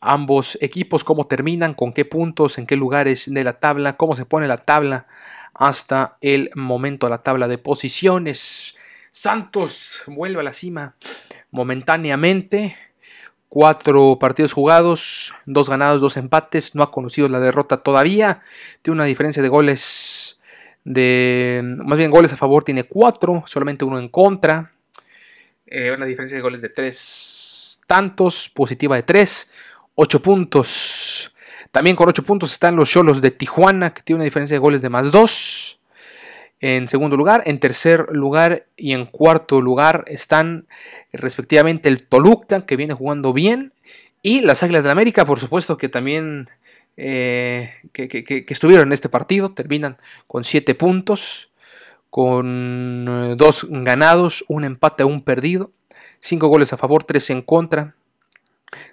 ambos 0.00 0.58
equipos, 0.60 1.04
cómo 1.04 1.26
terminan, 1.26 1.74
con 1.74 1.92
qué 1.92 2.04
puntos, 2.04 2.58
en 2.58 2.66
qué 2.66 2.76
lugares 2.76 3.32
de 3.32 3.44
la 3.44 3.60
tabla, 3.60 3.94
cómo 3.94 4.14
se 4.14 4.26
pone 4.26 4.48
la 4.48 4.58
tabla 4.58 5.06
hasta 5.54 6.18
el 6.20 6.50
momento 6.54 7.08
la 7.08 7.18
tabla 7.18 7.46
de 7.48 7.58
posiciones. 7.58 8.74
Santos 9.10 10.02
vuelve 10.06 10.40
a 10.40 10.44
la 10.44 10.52
cima 10.52 10.96
momentáneamente. 11.50 12.76
Cuatro 13.52 14.16
partidos 14.18 14.54
jugados, 14.54 15.34
dos 15.44 15.68
ganados, 15.68 16.00
dos 16.00 16.16
empates. 16.16 16.74
No 16.74 16.82
ha 16.82 16.90
conocido 16.90 17.28
la 17.28 17.38
derrota 17.38 17.82
todavía. 17.82 18.40
Tiene 18.80 18.94
una 18.94 19.04
diferencia 19.04 19.42
de 19.42 19.50
goles 19.50 20.40
de. 20.84 21.60
Más 21.84 21.98
bien 21.98 22.10
goles 22.10 22.32
a 22.32 22.38
favor 22.38 22.64
tiene 22.64 22.84
cuatro, 22.84 23.44
solamente 23.46 23.84
uno 23.84 23.98
en 23.98 24.08
contra. 24.08 24.72
Eh, 25.66 25.92
una 25.94 26.06
diferencia 26.06 26.38
de 26.38 26.40
goles 26.40 26.62
de 26.62 26.70
tres 26.70 27.78
tantos, 27.86 28.48
positiva 28.48 28.96
de 28.96 29.02
tres. 29.02 29.50
8 29.96 30.22
puntos. 30.22 31.30
También 31.72 31.94
con 31.94 32.08
8 32.08 32.22
puntos 32.22 32.52
están 32.52 32.74
los 32.74 32.88
Cholos 32.88 33.20
de 33.20 33.32
Tijuana, 33.32 33.92
que 33.92 34.00
tiene 34.00 34.20
una 34.20 34.24
diferencia 34.24 34.54
de 34.54 34.60
goles 34.60 34.80
de 34.80 34.88
más 34.88 35.12
2. 35.12 35.78
En 36.62 36.86
segundo 36.86 37.16
lugar, 37.16 37.42
en 37.46 37.58
tercer 37.58 38.06
lugar 38.12 38.66
y 38.76 38.92
en 38.92 39.06
cuarto 39.06 39.60
lugar 39.60 40.04
están 40.06 40.68
respectivamente 41.12 41.88
el 41.88 42.06
Toluca, 42.06 42.64
que 42.64 42.76
viene 42.76 42.94
jugando 42.94 43.32
bien, 43.32 43.72
y 44.22 44.42
las 44.42 44.62
Águilas 44.62 44.84
de 44.84 44.92
América, 44.92 45.26
por 45.26 45.40
supuesto, 45.40 45.76
que 45.76 45.88
también 45.88 46.48
eh, 46.96 47.74
que, 47.92 48.44
estuvieron 48.48 48.90
en 48.90 48.92
este 48.92 49.08
partido, 49.08 49.52
terminan 49.52 49.96
con 50.28 50.44
7 50.44 50.76
puntos, 50.76 51.50
con 52.10 53.36
2 53.36 53.64
eh, 53.64 53.66
ganados, 53.68 54.44
un 54.46 54.62
empate, 54.62 55.02
un 55.02 55.24
perdido, 55.24 55.72
5 56.20 56.46
goles 56.46 56.72
a 56.72 56.76
favor, 56.76 57.02
3 57.02 57.30
en 57.30 57.42
contra. 57.42 57.96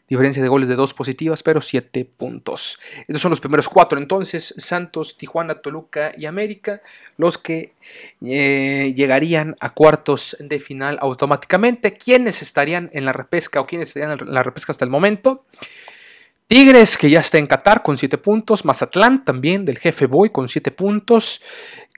Diferencia 0.07 0.41
de 0.41 0.49
goles 0.49 0.67
de 0.67 0.75
dos 0.75 0.93
positivas, 0.93 1.43
pero 1.43 1.61
siete 1.61 2.05
puntos. 2.05 2.79
Estos 3.07 3.21
son 3.21 3.29
los 3.29 3.39
primeros 3.39 3.69
cuatro 3.69 3.99
entonces. 3.99 4.53
Santos, 4.57 5.17
Tijuana, 5.17 5.55
Toluca 5.55 6.11
y 6.17 6.25
América. 6.25 6.81
Los 7.17 7.37
que 7.37 7.73
eh, 8.21 8.93
llegarían 8.95 9.55
a 9.59 9.73
cuartos 9.73 10.35
de 10.39 10.59
final 10.59 10.97
automáticamente. 11.01 11.93
¿Quiénes 11.93 12.41
estarían 12.41 12.89
en 12.93 13.05
la 13.05 13.13
repesca 13.13 13.61
o 13.61 13.67
quiénes 13.67 13.89
estarían 13.89 14.19
en 14.19 14.33
la 14.33 14.43
repesca 14.43 14.71
hasta 14.71 14.85
el 14.85 14.91
momento? 14.91 15.45
Tigres, 16.47 16.97
que 16.97 17.11
ya 17.11 17.19
está 17.19 17.37
en 17.37 17.45
Qatar 17.45 17.83
con 17.83 17.99
siete 17.99 18.17
puntos. 18.17 18.65
Mazatlán 18.65 19.23
también 19.23 19.65
del 19.65 19.77
jefe 19.77 20.07
Boy 20.07 20.31
con 20.31 20.49
siete 20.49 20.71
puntos. 20.71 21.41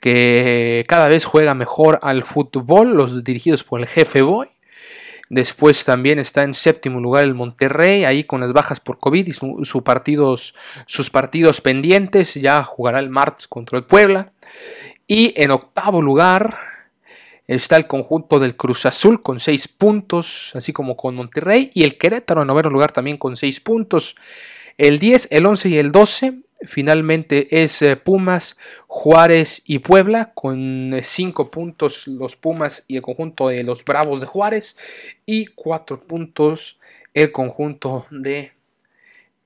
Que 0.01 0.83
cada 0.87 1.07
vez 1.07 1.23
juega 1.23 1.55
mejor 1.55 1.99
al 2.01 2.23
fútbol. 2.23 2.93
Los 2.93 3.23
dirigidos 3.23 3.63
por 3.63 3.79
el 3.79 3.87
jefe 3.87 4.21
Boy. 4.21 4.49
Después 5.31 5.85
también 5.85 6.19
está 6.19 6.43
en 6.43 6.53
séptimo 6.53 6.99
lugar 6.99 7.23
el 7.23 7.35
Monterrey, 7.35 8.03
ahí 8.03 8.25
con 8.25 8.41
las 8.41 8.51
bajas 8.51 8.81
por 8.81 8.99
COVID 8.99 9.27
y 9.27 9.31
sus 9.31 9.81
partidos 11.09 11.61
pendientes. 11.61 12.33
Ya 12.33 12.61
jugará 12.65 12.99
el 12.99 13.09
martes 13.09 13.47
contra 13.47 13.77
el 13.77 13.85
Puebla. 13.85 14.33
Y 15.07 15.33
en 15.41 15.51
octavo 15.51 16.01
lugar 16.01 16.57
está 17.47 17.77
el 17.77 17.87
conjunto 17.87 18.39
del 18.39 18.57
Cruz 18.57 18.85
Azul 18.85 19.23
con 19.23 19.39
seis 19.39 19.69
puntos, 19.69 20.51
así 20.53 20.73
como 20.73 20.97
con 20.97 21.15
Monterrey. 21.15 21.71
Y 21.73 21.85
el 21.85 21.97
Querétaro 21.97 22.41
en 22.41 22.47
noveno 22.47 22.69
lugar 22.69 22.91
también 22.91 23.15
con 23.15 23.37
seis 23.37 23.61
puntos. 23.61 24.17
El 24.77 24.99
10, 24.99 25.29
el 25.31 25.45
11 25.45 25.69
y 25.69 25.77
el 25.77 25.93
12 25.93 26.41
finalmente 26.63 27.63
es 27.63 27.81
eh, 27.81 27.95
Pumas, 27.95 28.57
Juárez 28.87 29.61
y 29.65 29.79
Puebla 29.79 30.31
con 30.33 30.93
5 31.01 31.41
eh, 31.41 31.45
puntos 31.51 32.07
los 32.07 32.35
Pumas 32.35 32.83
y 32.87 32.97
el 32.97 33.01
conjunto 33.01 33.49
de 33.49 33.63
los 33.63 33.83
Bravos 33.85 34.21
de 34.21 34.27
Juárez 34.27 34.75
y 35.25 35.47
4 35.47 36.01
puntos 36.01 36.79
el 37.13 37.31
conjunto 37.31 38.05
de 38.09 38.53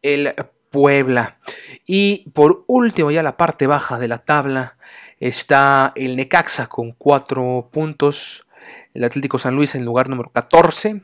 el 0.02 0.34
Puebla. 0.70 1.40
Y 1.86 2.30
por 2.32 2.66
último 2.68 3.12
ya 3.12 3.24
la 3.24 3.38
parte 3.38 3.68
baja 3.68 3.98
de 3.98 4.08
la 4.08 4.20
tabla 4.20 4.78
está 5.20 5.94
el 5.96 6.16
Necaxa 6.16 6.68
con 6.68 6.92
4 6.92 7.70
puntos, 7.72 8.46
el 8.94 9.04
Atlético 9.04 9.40
San 9.40 9.56
Luis 9.56 9.76
en 9.76 9.86
lugar 9.86 10.10
número 10.10 10.30
14 10.32 11.02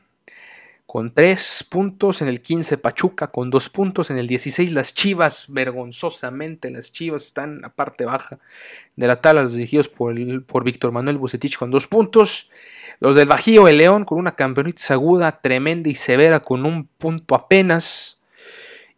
con 0.91 1.13
3 1.13 1.67
puntos, 1.69 2.21
en 2.21 2.27
el 2.27 2.41
15 2.41 2.77
Pachuca 2.77 3.27
con 3.27 3.49
2 3.49 3.69
puntos, 3.69 4.11
en 4.11 4.17
el 4.17 4.27
16 4.27 4.73
las 4.73 4.93
Chivas, 4.93 5.45
vergonzosamente 5.47 6.69
las 6.69 6.91
Chivas 6.91 7.27
están 7.27 7.53
en 7.53 7.61
la 7.61 7.69
parte 7.69 8.03
baja 8.03 8.39
de 8.97 9.07
la 9.07 9.21
tabla, 9.21 9.43
los 9.43 9.53
dirigidos 9.53 9.87
por, 9.87 10.13
por 10.43 10.65
Víctor 10.65 10.91
Manuel 10.91 11.17
Bucetich 11.17 11.57
con 11.57 11.71
2 11.71 11.87
puntos, 11.87 12.49
los 12.99 13.15
del 13.15 13.29
Bajío, 13.29 13.69
el 13.69 13.77
León 13.77 14.03
con 14.03 14.17
una 14.17 14.35
campeonitis 14.35 14.91
aguda, 14.91 15.39
tremenda 15.39 15.89
y 15.89 15.95
severa 15.95 16.41
con 16.41 16.65
un 16.65 16.87
punto 16.97 17.35
apenas, 17.35 18.19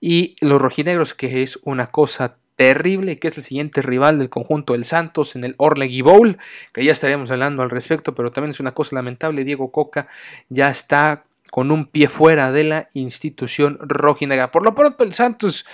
y 0.01 0.35
los 0.41 0.59
rojinegros 0.59 1.13
que 1.13 1.43
es 1.43 1.59
una 1.61 1.85
cosa 1.85 2.37
terrible, 2.55 3.19
que 3.19 3.27
es 3.27 3.37
el 3.37 3.43
siguiente 3.43 3.83
rival 3.83 4.17
del 4.17 4.31
conjunto 4.31 4.73
del 4.73 4.85
Santos 4.85 5.35
en 5.35 5.43
el 5.43 5.53
Orlegui 5.59 6.01
Bowl, 6.01 6.39
que 6.73 6.83
ya 6.83 6.91
estaremos 6.91 7.29
hablando 7.29 7.61
al 7.61 7.69
respecto, 7.69 8.15
pero 8.15 8.31
también 8.31 8.49
es 8.51 8.59
una 8.59 8.73
cosa 8.73 8.95
lamentable, 8.95 9.43
Diego 9.43 9.71
Coca 9.71 10.07
ya 10.49 10.71
está 10.71 11.25
con 11.53 11.69
un 11.69 11.85
pie 11.85 12.09
fuera 12.09 12.51
de 12.51 12.63
la 12.63 12.89
institución 12.93 13.77
rojinega. 13.79 14.49
Por 14.49 14.63
lo 14.63 14.73
pronto 14.73 15.03
el 15.03 15.13
Santos 15.13 15.67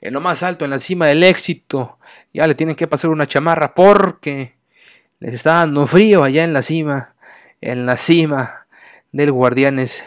en 0.00 0.12
lo 0.12 0.20
más 0.20 0.42
alto, 0.42 0.64
en 0.64 0.72
la 0.72 0.80
cima 0.80 1.06
del 1.06 1.22
éxito, 1.22 2.00
ya 2.34 2.48
le 2.48 2.56
tienen 2.56 2.74
que 2.74 2.88
pasar 2.88 3.12
una 3.12 3.28
chamarra 3.28 3.72
porque 3.72 4.56
les 5.20 5.34
está 5.34 5.52
dando 5.52 5.86
frío 5.86 6.24
allá 6.24 6.42
en 6.42 6.52
la 6.52 6.62
cima, 6.62 7.14
en 7.60 7.86
la 7.86 7.96
cima 7.96 8.66
del 9.12 9.30
Guardianes 9.30 10.02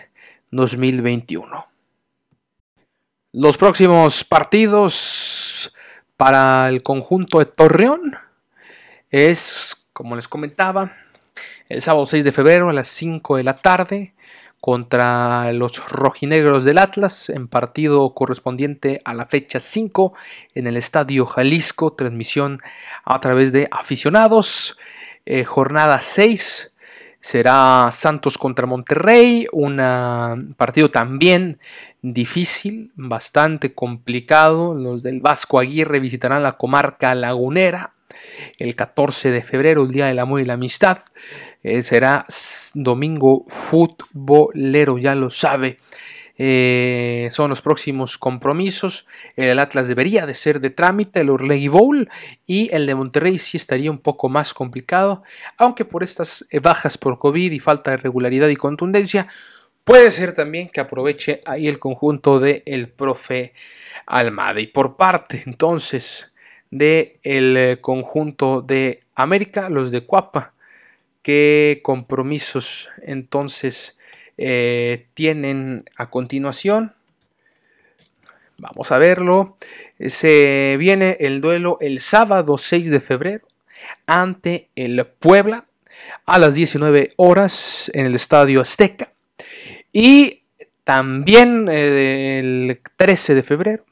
2021. 0.51 1.67
Los 3.31 3.57
próximos 3.57 4.25
partidos 4.25 5.73
para 6.17 6.67
el 6.67 6.83
conjunto 6.83 7.39
de 7.39 7.45
Torreón 7.45 8.17
es, 9.09 9.85
como 9.93 10.17
les 10.17 10.27
comentaba, 10.27 10.97
el 11.69 11.81
sábado 11.81 12.05
6 12.05 12.25
de 12.25 12.33
febrero 12.33 12.67
a 12.67 12.73
las 12.73 12.89
5 12.89 13.37
de 13.37 13.43
la 13.45 13.53
tarde 13.53 14.13
contra 14.63 15.51
los 15.51 15.89
rojinegros 15.89 16.63
del 16.63 16.77
Atlas 16.77 17.29
en 17.29 17.49
partido 17.49 18.13
correspondiente 18.13 19.01
a 19.03 19.13
la 19.13 19.25
fecha 19.25 19.59
5 19.59 20.13
en 20.55 20.67
el 20.67 20.77
Estadio 20.77 21.25
Jalisco, 21.25 21.91
transmisión 21.91 22.59
a 23.03 23.19
través 23.19 23.51
de 23.51 23.67
aficionados, 23.71 24.77
eh, 25.25 25.43
jornada 25.43 25.99
6, 25.99 26.71
será 27.19 27.89
Santos 27.91 28.37
contra 28.37 28.65
Monterrey, 28.65 29.47
un 29.51 30.55
partido 30.55 30.89
también 30.89 31.59
difícil, 32.01 32.93
bastante 32.95 33.73
complicado. 33.73 34.75
Los 34.75 35.03
del 35.03 35.19
Vasco 35.19 35.59
Aguirre 35.59 35.99
visitarán 35.99 36.41
la 36.41 36.55
comarca 36.55 37.13
lagunera 37.15 37.92
el 38.57 38.75
14 38.75 39.31
de 39.31 39.41
febrero, 39.41 39.83
el 39.83 39.91
Día 39.91 40.07
del 40.07 40.19
Amor 40.19 40.41
y 40.41 40.45
la 40.45 40.53
Amistad. 40.53 40.99
Eh, 41.63 41.83
será 41.83 42.25
domingo 42.73 43.45
futbolero, 43.47 44.97
ya 44.97 45.15
lo 45.15 45.29
sabe. 45.29 45.77
Eh, 46.35 47.29
son 47.31 47.49
los 47.49 47.61
próximos 47.61 48.17
compromisos. 48.17 49.07
El 49.35 49.59
Atlas 49.59 49.87
debería 49.87 50.25
de 50.25 50.33
ser 50.33 50.59
de 50.61 50.71
trámite, 50.71 51.21
el 51.21 51.29
Orlegui 51.29 51.67
Bowl 51.67 52.09
y 52.45 52.73
el 52.73 52.85
de 52.87 52.95
Monterrey 52.95 53.37
sí 53.37 53.57
estaría 53.57 53.91
un 53.91 53.99
poco 53.99 54.29
más 54.29 54.53
complicado, 54.53 55.23
aunque 55.57 55.85
por 55.85 56.03
estas 56.03 56.45
eh, 56.49 56.59
bajas 56.59 56.97
por 56.97 57.19
COVID 57.19 57.51
y 57.51 57.59
falta 57.59 57.91
de 57.91 57.97
regularidad 57.97 58.47
y 58.49 58.55
contundencia, 58.55 59.27
puede 59.83 60.09
ser 60.11 60.33
también 60.33 60.69
que 60.69 60.81
aproveche 60.81 61.41
ahí 61.45 61.67
el 61.67 61.77
conjunto 61.77 62.39
del 62.39 62.63
el 62.65 62.89
profe 62.89 63.53
Almada. 64.07 64.59
Y 64.59 64.67
por 64.67 64.97
parte 64.97 65.43
entonces 65.45 66.32
del 66.73 67.13
el 67.21 67.57
eh, 67.57 67.77
conjunto 67.81 68.61
de 68.61 69.01
América, 69.13 69.69
los 69.69 69.91
de 69.91 70.05
Cuapa, 70.05 70.53
qué 71.21 71.81
compromisos 71.83 72.89
entonces 73.03 73.97
eh, 74.37 75.07
tienen 75.13 75.85
a 75.97 76.09
continuación. 76.09 76.93
Vamos 78.57 78.91
a 78.91 78.97
verlo. 78.97 79.55
Se 79.99 80.75
viene 80.79 81.17
el 81.19 81.41
duelo 81.41 81.77
el 81.79 81.99
sábado 81.99 82.57
6 82.57 82.89
de 82.89 83.01
febrero 83.01 83.47
ante 84.07 84.69
el 84.75 85.05
Puebla 85.05 85.67
a 86.25 86.39
las 86.39 86.55
19 86.55 87.13
horas 87.17 87.91
en 87.93 88.07
el 88.07 88.15
Estadio 88.15 88.61
Azteca. 88.61 89.13
Y 89.91 90.41
también 90.83 91.67
eh, 91.69 92.39
el 92.39 92.81
13 92.97 93.35
de 93.35 93.43
febrero 93.43 93.85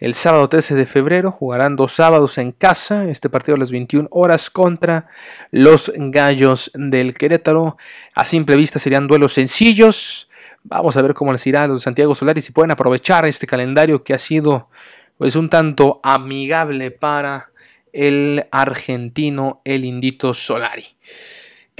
el 0.00 0.14
sábado 0.14 0.48
13 0.48 0.74
de 0.74 0.86
febrero 0.86 1.30
jugarán 1.30 1.76
dos 1.76 1.92
sábados 1.92 2.38
en 2.38 2.52
casa, 2.52 3.04
este 3.04 3.28
partido 3.28 3.56
a 3.56 3.58
las 3.58 3.70
21 3.70 4.08
horas 4.10 4.48
contra 4.48 5.08
los 5.50 5.92
Gallos 5.94 6.70
del 6.74 7.14
Querétaro. 7.14 7.76
A 8.14 8.24
simple 8.24 8.56
vista 8.56 8.78
serían 8.78 9.06
duelos 9.06 9.34
sencillos. 9.34 10.30
Vamos 10.62 10.96
a 10.96 11.02
ver 11.02 11.12
cómo 11.12 11.32
les 11.32 11.46
irá 11.46 11.66
los 11.66 11.82
Santiago 11.82 12.14
Solari 12.14 12.40
si 12.40 12.50
pueden 12.50 12.70
aprovechar 12.70 13.26
este 13.26 13.46
calendario 13.46 14.02
que 14.02 14.14
ha 14.14 14.18
sido 14.18 14.70
pues 15.18 15.36
un 15.36 15.50
tanto 15.50 16.00
amigable 16.02 16.90
para 16.90 17.50
el 17.92 18.46
argentino, 18.50 19.60
el 19.66 19.84
Indito 19.84 20.32
Solari. 20.32 20.86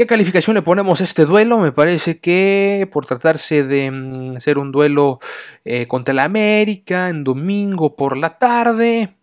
¿Qué 0.01 0.07
calificación 0.07 0.57
le 0.57 0.63
ponemos 0.63 1.03
a 1.03 1.05
este 1.05 1.27
duelo? 1.27 1.59
Me 1.59 1.73
parece 1.73 2.21
que 2.21 2.89
por 2.91 3.05
tratarse 3.05 3.65
de 3.65 3.91
mm, 3.91 4.41
ser 4.41 4.57
un 4.57 4.73
duelo 4.73 5.19
eh, 5.67 5.87
contra 5.89 6.15
la 6.15 6.25
América 6.25 7.11
en 7.11 7.23
domingo 7.23 7.97
por 7.97 8.17
la 8.17 8.39
tarde, 8.39 9.15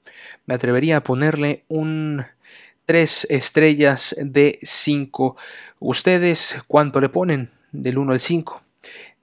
me 0.46 0.54
atrevería 0.54 0.98
a 0.98 1.04
ponerle 1.04 1.64
un 1.68 2.24
3 2.86 3.26
estrellas 3.32 4.16
de 4.20 4.60
5. 4.62 5.36
¿Ustedes 5.80 6.58
cuánto 6.68 7.02
le 7.02 7.10
ponen 7.10 7.50
del 7.72 7.98
1 7.98 8.12
al 8.12 8.20
5? 8.20 8.62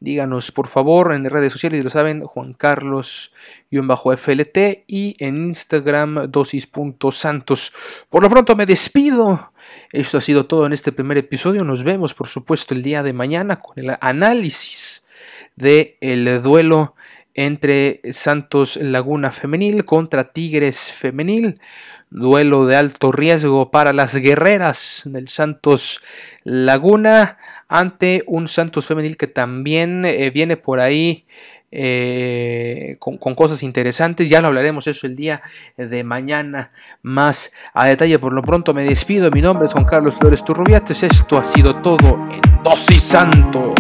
Díganos 0.01 0.51
por 0.51 0.67
favor 0.67 1.14
en 1.14 1.25
redes 1.25 1.53
sociales, 1.53 1.85
lo 1.85 1.88
saben, 1.88 2.25
Juan 2.25 2.53
Carlos-FLT 2.53 4.59
y 4.88 5.14
en 5.19 5.45
Instagram 5.45 6.33
dosis.santos. 6.33 7.73
Por 8.11 8.25
lo 8.25 8.29
pronto 8.29 8.57
me 8.57 8.67
despido. 8.67 9.53
Esto 9.95 10.19
ha 10.19 10.21
sido 10.21 10.47
todo 10.47 10.67
en 10.67 10.73
este 10.73 10.91
primer 10.91 11.19
episodio. 11.19 11.63
Nos 11.63 11.85
vemos 11.85 12.15
por 12.15 12.27
supuesto 12.27 12.75
el 12.75 12.83
día 12.83 13.05
de 13.05 13.13
mañana 13.13 13.61
con 13.61 13.79
el 13.79 13.97
análisis 14.01 15.05
del 15.55 15.95
el 16.01 16.43
duelo 16.43 16.97
entre 17.33 18.01
Santos 18.11 18.75
Laguna 18.75 19.31
Femenil 19.31 19.85
contra 19.85 20.33
Tigres 20.33 20.93
Femenil. 20.93 21.61
Duelo 22.11 22.67
de 22.67 22.75
alto 22.75 23.13
riesgo 23.13 23.71
para 23.71 23.93
las 23.93 24.17
guerreras 24.17 25.03
del 25.05 25.29
Santos 25.29 26.01
Laguna 26.43 27.39
ante 27.69 28.25
un 28.27 28.49
Santos 28.49 28.87
Femenil 28.87 29.17
que 29.17 29.29
también 29.29 30.05
eh, 30.05 30.31
viene 30.31 30.57
por 30.57 30.81
ahí 30.81 31.25
eh, 31.77 32.97
con, 33.01 33.17
cosas 33.35 33.63
interesantes. 33.63 34.29
Ya 34.29 34.41
lo 34.41 34.49
hablaremos 34.49 34.87
eso 34.87 35.07
el 35.07 35.17
día 35.17 35.43
de 35.77 36.05
mañana 36.05 36.71
más 37.03 37.51
a 37.73 37.87
detalle. 37.87 38.19
Por 38.19 38.33
lo 38.33 38.43
pronto 38.43 38.73
me 38.73 38.85
despido. 38.85 39.31
Mi 39.31 39.43
nombre 39.43 39.67
es 39.67 39.73
Juan 39.73 39.85
Carlos 39.85 40.15
Flores 40.15 40.45
Turrubiates. 40.45 41.03
Esto 41.03 41.37
ha 41.37 41.45
sido 41.45 41.83
todo 41.83 42.29
en 42.31 42.63
Dosis 42.63 43.03
Santos. 43.03 43.75